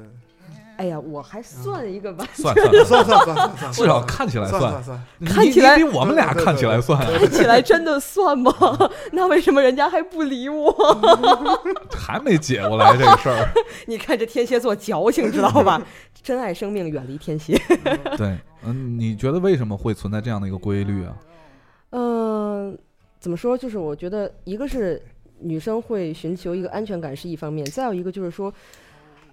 [0.77, 4.83] 哎呀，我还算一个吧， 算算 算算算，至少看起来算，
[5.25, 8.53] 看起来比我们俩看起来算，看起来真的算吗？
[9.12, 10.72] 那为什么人家还不理我？
[11.97, 13.49] 还没解过来这个事儿。
[13.87, 15.81] 你看这天蝎座矫情，知道吧？
[16.22, 17.57] 珍爱生命，远离天蝎。
[18.16, 21.14] 对，嗯，你觉得为什么会存在这样的一个规律啊？
[21.91, 22.77] 嗯，
[23.20, 23.57] 怎么说？
[23.57, 25.01] 就是我觉得，一个是
[25.39, 28.53] 女生会寻求一个安全感是一方面，再有一个就是说。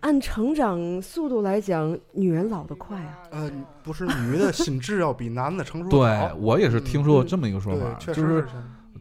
[0.01, 3.17] 按成长速度来讲，女人老得快啊。
[3.31, 5.89] 呃，不是，女的心智要比男的成熟。
[5.91, 8.45] 对我也是听说过这么一个说法，就是，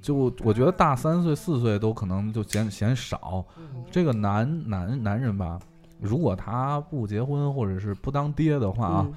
[0.00, 3.44] 就我觉得大三岁四岁都可能就嫌嫌少。
[3.90, 5.58] 这个男男男人吧，
[6.00, 9.08] 如果他不结婚或者是不当爹的话啊。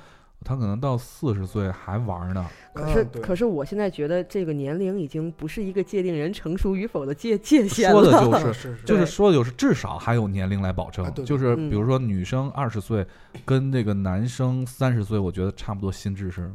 [0.44, 2.46] 他可能到四十岁还玩呢。
[2.74, 8.04] 可是，可是我现在觉得这个年龄已经不是一个界定人成熟与否的界界限了。
[8.04, 11.12] 说的就是，就是说的就是至少还有年龄来保证。
[11.24, 13.06] 就是比如说女生二十岁
[13.46, 16.52] 跟这个男生三十岁，我觉得差不多心智是，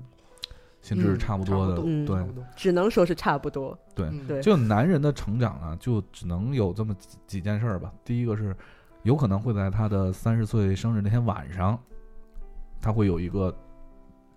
[0.81, 1.77] 心智是差不多的。
[2.05, 2.27] 对，
[2.57, 3.79] 只能说是差不多。
[3.95, 6.95] 对对，就男人的成长啊，就只能有这么
[7.27, 7.93] 几件事儿吧。
[8.05, 8.57] 第一个是，
[9.05, 11.79] 有可能会在他的三十岁生日那天晚上，
[12.81, 13.57] 他会有一个。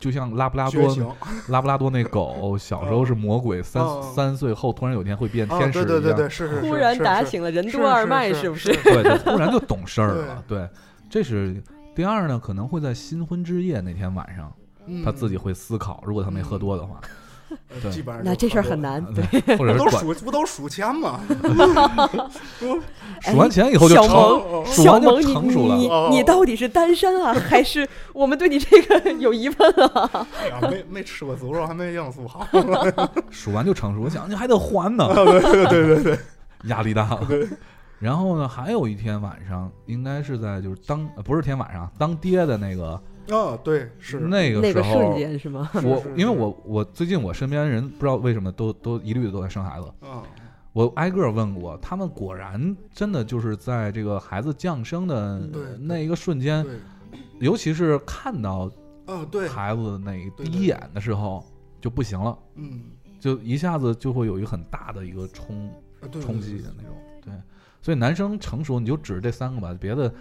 [0.01, 1.15] 就像拉布拉多，
[1.47, 8.73] 拉布拉多那狗小时候是魔鬼，三三岁后突然有一天会变天使一样，对对对是是突然打醒了任督二脉，是不是？
[8.81, 10.43] 对，突然就懂事儿了。
[10.47, 10.67] 对，
[11.07, 11.63] 这是
[11.95, 14.51] 第二呢，可能会在新婚之夜那天晚上，
[15.05, 16.99] 他自己会思考，如果他没喝多的话。
[17.91, 19.23] 基本上那这事儿很难，对，
[19.57, 21.19] 或者是数不都数钱吗？
[23.21, 30.27] 数完钱以后就小萌，小萌，你你你到底是单身啊，还是我们对你这个有疑问啊？
[30.69, 32.47] 没没吃过猪肉，还没应付好。
[33.29, 35.07] 数完就成熟，我想你还得还呢。
[35.13, 36.19] 对对对对，
[36.63, 37.27] 压力大了。
[37.99, 42.99] 然后呢，还有一天晚上，应该是在就是当不是天晚上当爹的那个。
[43.31, 45.69] 哦，对，是那个时候瞬间是吗？
[45.75, 49.89] 我因为我我最近我身边人不知道为什么都都一律的都在生孩子。
[50.01, 50.21] 嗯，
[50.73, 56.65] 我挨个问过，他们果然真的就是在这个孩子降生的那一个瞬间，
[57.39, 58.69] 尤其是看到
[59.05, 61.41] 啊对孩子那第一眼的时候
[61.79, 62.37] 就不行了。
[62.55, 62.83] 嗯，
[63.17, 65.71] 就一下子就会有一个很大的一个冲
[66.19, 66.93] 冲击的那种。
[67.23, 67.33] 对，
[67.81, 70.13] 所以男生成熟你就指这三个吧，别的。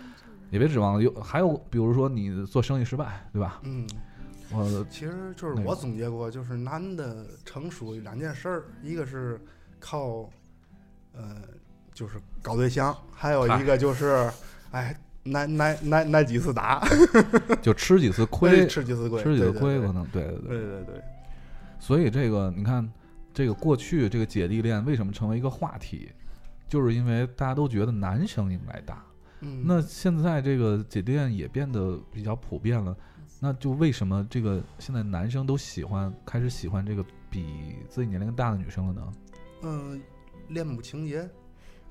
[0.50, 3.60] 也别指望有，还有比如说你做生意失败，对吧？
[3.62, 3.86] 嗯，
[4.52, 9.40] 我其实就是我总结过，就是男的成熟两件事儿，一个是
[9.78, 10.28] 靠，
[11.12, 11.36] 呃，
[11.94, 14.30] 就是搞对象，还有一个就是，
[14.72, 14.98] 哎，
[15.32, 16.82] 挨挨挨挨几次打，
[17.62, 21.02] 就吃几次 亏，吃几次亏，吃几次亏可能，对对对对对。
[21.78, 22.86] 所以这个你看，
[23.32, 26.10] 这个过去这个姐弟恋为什么成为一个话题，
[26.68, 28.80] 就是因为大家都觉得男生应该
[29.40, 29.48] 打。
[29.64, 32.96] 那现在这个姐弟恋也变得比较普遍了，
[33.40, 39.12] 那就为什么这个现在男生都喜欢开始喜欢这个比自己年龄大的女生了呢？
[39.62, 40.00] 嗯，
[40.48, 41.28] 恋母情节。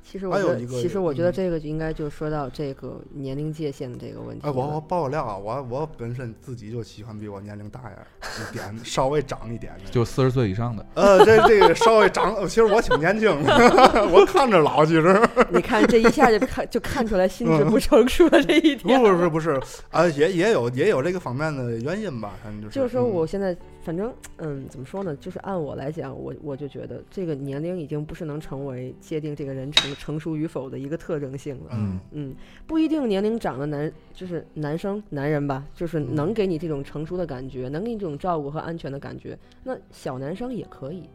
[0.03, 4.47] 其实我觉得，其实我觉得这个应该就说到这个年龄界限的这个问题。
[4.47, 10.85] 哎，我我爆个料啊，我我本身自己就喜欢比我年龄大一点， 稍微长一点的，就四十岁以上的。
[10.95, 13.53] 呃，这这个稍微长，其实我挺年轻的，
[14.11, 15.21] 我看着老，其实。
[15.51, 18.99] 你看这一下就看就看出来心智不成熟的这一点。
[18.99, 22.75] 不是不是啊，也也有也有这个方面的原因吧，反正就是。
[22.75, 23.55] 就是说，我现在
[23.89, 25.15] 反正嗯，怎么说呢？
[25.15, 30.77] 就是按我来讲，我我就觉得这个年龄已经不是能成为界定这个人成成熟与否的。
[30.77, 32.35] 一个特征性了，嗯嗯，
[32.67, 39.35] 不一定年龄长的男就是男生男人吧，就是能给你这种成熟的感觉，能给你这种照顾和安全的感觉。
[39.63, 41.09] 那小男生也可以，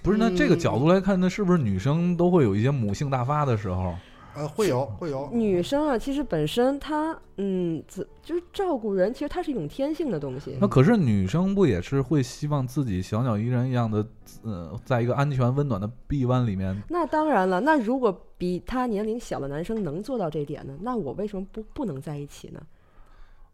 [0.00, 0.18] 不是？
[0.18, 3.96] 那这个角度来看，那是不是女生都会有一些母性大发的时候？
[4.34, 5.28] 呃，会有会有。
[5.30, 7.82] 女生啊，其实本身她，嗯，
[8.22, 10.56] 就是照顾人，其实它是一种天性的东西。
[10.58, 14.06] 那可是女生不也是会希望自己小鸟依人一样的，
[14.42, 16.82] 呃，在一个安全温暖的臂弯里面？
[16.88, 20.74] 那当然了，那如果比她年龄小的男生能做到这点呢？
[20.80, 22.60] 那我为什么不不能在一起呢？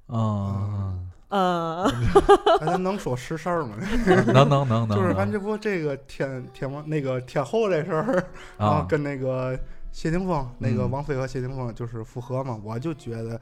[0.06, 0.96] 啊
[1.28, 1.86] 啊！
[2.60, 3.76] 咱能说实事儿吗？
[4.32, 4.96] 能能能能。
[4.96, 8.24] 就是咱这不这个天天王那个天后这事儿
[8.58, 9.58] 啊，跟那个。
[9.98, 13.40] 谢霆锋那个王菲和谢霆锋就是复合嘛，我就觉得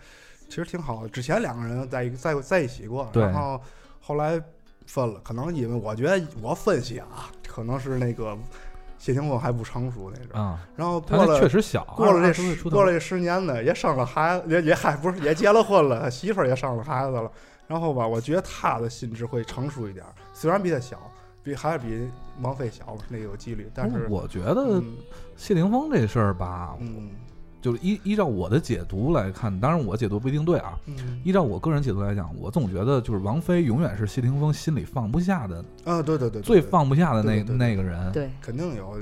[0.49, 1.09] 其实挺好的。
[1.11, 3.61] 之前两个人在一在在一起过，然后
[4.01, 4.43] 后来
[4.87, 8.35] 分了，可能因为我觉得我分析啊，可能是那个
[8.97, 10.41] 谢霆锋还不成熟那种。
[10.41, 17.31] 啊，然后过了确实小，过了这过了这十年呢，也生了孩子，也也还不是也结了婚了，他媳妇儿也生了孩子了。
[17.67, 20.03] 然后吧，我觉得他的心智会成熟一点，
[20.33, 20.99] 虽然比他小。
[21.47, 24.83] 比还是比王菲小那个有几率，但是我觉得
[25.37, 27.11] 谢霆锋这事儿吧，嗯，
[27.63, 30.77] 就是依依照我的解读来看，当然我解读不一定对啊。
[31.23, 38.99] 依照我个人解读来讲，我总觉得就是王菲永远是谢霆锋心里放不下的啊，对对对，最放不下的那那个人，对，肯定有，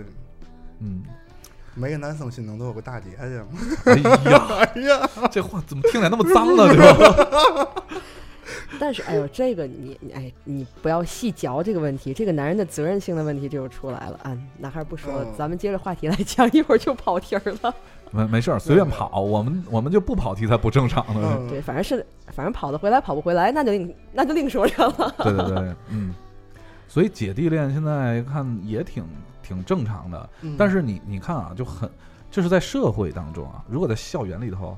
[0.81, 1.03] 嗯，
[1.75, 3.49] 每个男生心中都有个大姐姐嘛。
[3.87, 3.97] 哎
[4.31, 6.69] 呀， 哎呀，这话怎么听起来那么脏呢？
[6.69, 7.83] 对吧？
[8.79, 14.19] 但是，哎呦，这个你，哎，你不要细嚼这个问题，这个男人的责任性的问题就出来了。
[14.23, 17.75] 啊，那还是不说了，咱们接着话题来讲，一会儿就跑题儿了。
[18.13, 21.47] 没没事儿，随便跑，我们我们就不跑题才不正常呢。
[21.49, 25.15] 对，反正是反正跑得回来，跑不回来，那就另那就另说着了。
[25.25, 26.15] 对对对，嗯。
[26.87, 29.05] 所以姐弟恋现在看也挺
[29.43, 31.91] 挺正常的，但是你你看啊，就很
[32.31, 34.77] 这是在社会当中啊，如果在校园里头。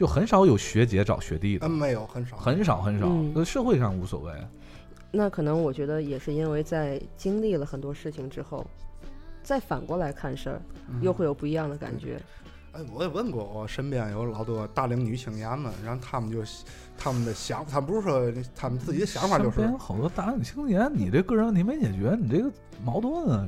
[0.00, 3.06] 就很少有学姐找学弟的，嗯，没有，很少，很少，很少。
[3.34, 4.32] 那社会上无所谓。
[5.10, 8.66] 那可能我觉得也是因为在经历了很多事情之后，
[9.42, 10.62] 再反过来看事儿，
[11.02, 12.18] 又会有不一样的感觉。
[12.72, 16.42] 哎，我也问过，我身边有老多大龄女青年们，然后他们就，
[17.02, 22.52] 他们的想，他们不是说他们自己的想法，就是好多大龄青年，你这个人问题没解决，你这个
[22.84, 23.46] 矛盾啊！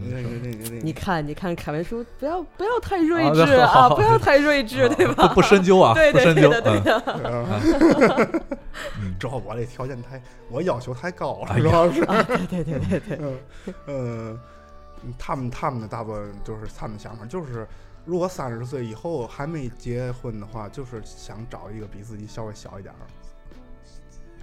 [0.82, 5.28] 你看，你看，凯文叔，不要不要太睿智啊，不要太睿智，对吧？
[5.34, 8.42] 不深究啊，对对对的对的。
[9.20, 12.00] 主要我这条件太，我要求太高了，主要是。
[12.46, 13.36] 对对对对。
[13.86, 14.38] 嗯，
[15.18, 17.68] 他们他们的大部分就是他们想法就是。
[18.04, 23.06] 如果三十岁以后还没结婚的话，就是想找一个比自己稍微小一点儿，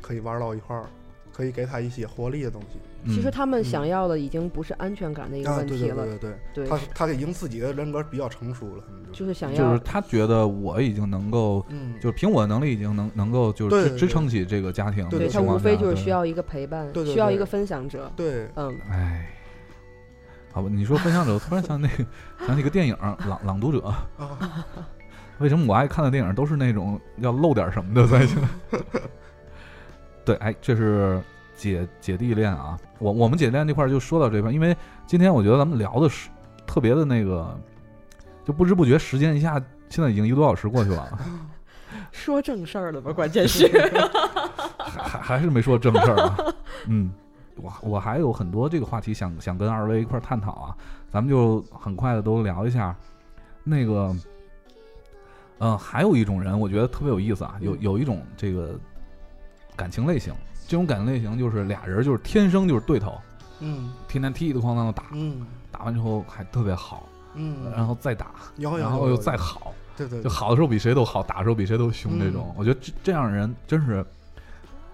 [0.02, 0.86] 可以玩到一块儿，
[1.32, 2.80] 可以给他一些活力的东西。
[3.14, 6.06] 其实他们想要的已经不是安全感的一个问题了。
[6.06, 8.84] 对对对对，他他已经自己的人格比较成熟了，
[9.14, 11.66] 就是想要，就是他觉得我已经能够，
[12.02, 15.08] 就是凭我的能力已经能能够就是支撑起这个家庭。
[15.10, 18.12] 对他无非就是需要一个陪伴，需要一个分享者。
[18.16, 19.30] 对，嗯，哎。
[20.52, 22.06] 好吧，你说分享者， 突然想那个
[22.46, 22.94] 想起个电影
[23.30, 23.94] 《朗朗读者》。
[25.38, 28.28] 为什么我爱看的电影都是那种要露点什么的在？
[30.30, 31.20] 对，哎，这是
[31.56, 32.78] 姐姐弟恋啊。
[33.00, 34.78] 我我们姐弟恋这块就说到这块，因为
[35.08, 36.30] 今天我觉得咱们聊的是
[36.68, 37.60] 特别的那个，
[38.46, 39.60] 就不知不觉时间一下
[39.90, 41.20] 现在已经一个多小时过去了。
[42.12, 43.12] 说正事儿了吧？
[43.14, 43.68] 关键是
[44.78, 46.38] 还还还是没说正事儿啊。
[46.86, 47.12] 嗯。
[47.56, 50.78] 我我还有很多这个话题想想跟二位一块探讨啊，
[51.10, 52.96] 咱们就很快的都聊一下。
[53.66, 54.16] 那个，
[55.58, 58.80] 嗯，还有一种人，我觉得特别有意思啊，有有一种这个
[59.80, 60.34] 感情类型，
[60.68, 63.18] 这种感情类型就是俩人就是天生就是对头，
[63.62, 74.06] 嗯，天天踢踢哐当的打，嗯，打完之后还特别好，嗯，然后再打，然后又再好，对对，就好的时候比谁都好，打的时候比谁都凶，这种，我觉得这这样人真是，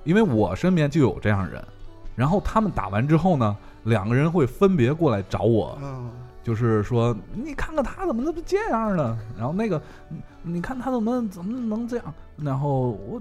[0.03, 1.59] 因为我身边就有这样人。
[2.15, 6.11] 然后他们打完之后呢，两个人会分别过来找我，嗯
[6.41, 9.17] 就是说你看看他怎么能这样呢？
[9.35, 9.81] 然后那个，
[10.43, 12.13] 你看他怎么怎么能这样？
[12.37, 13.19] 然后我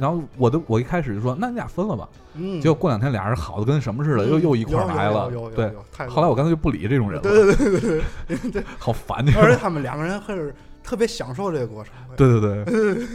[0.00, 2.08] 然后我都我一开始就说，那你俩分了吧。
[2.32, 5.30] 嗯，结果过两天俩人好的跟什么似的，又又一块儿来了。
[5.54, 5.70] 对，
[6.08, 7.22] 后来我干脆就不理这种人了。
[7.22, 8.00] 对对对
[8.38, 9.18] 对对，好烦！
[9.36, 11.92] 而且他们两个人还是特别享受这个过程。
[12.16, 13.06] 对对对。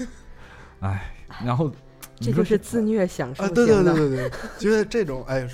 [0.81, 1.11] 哎，
[1.43, 1.71] 然后
[2.19, 3.47] 这就是自虐享受。
[3.49, 5.47] 对对对对对，觉得这种哎，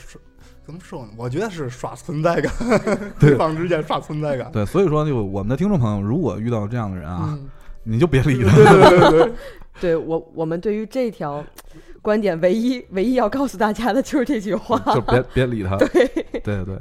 [0.65, 1.11] 怎么说呢？
[1.15, 2.51] 我觉得是刷存在感，
[3.17, 4.51] 对方之间刷存在感。
[4.51, 7.39] 对，所以说就我们的听众朋友，如果遇到这样的人啊，
[7.83, 8.53] 你就别理他。
[8.53, 9.33] 对对对对。
[9.79, 11.43] 对我，我们对于这条
[12.01, 15.77] 观点，唯一唯一要告诉大家的就是这句话，就别别理他。
[15.77, 15.87] 对
[16.43, 16.77] 对对。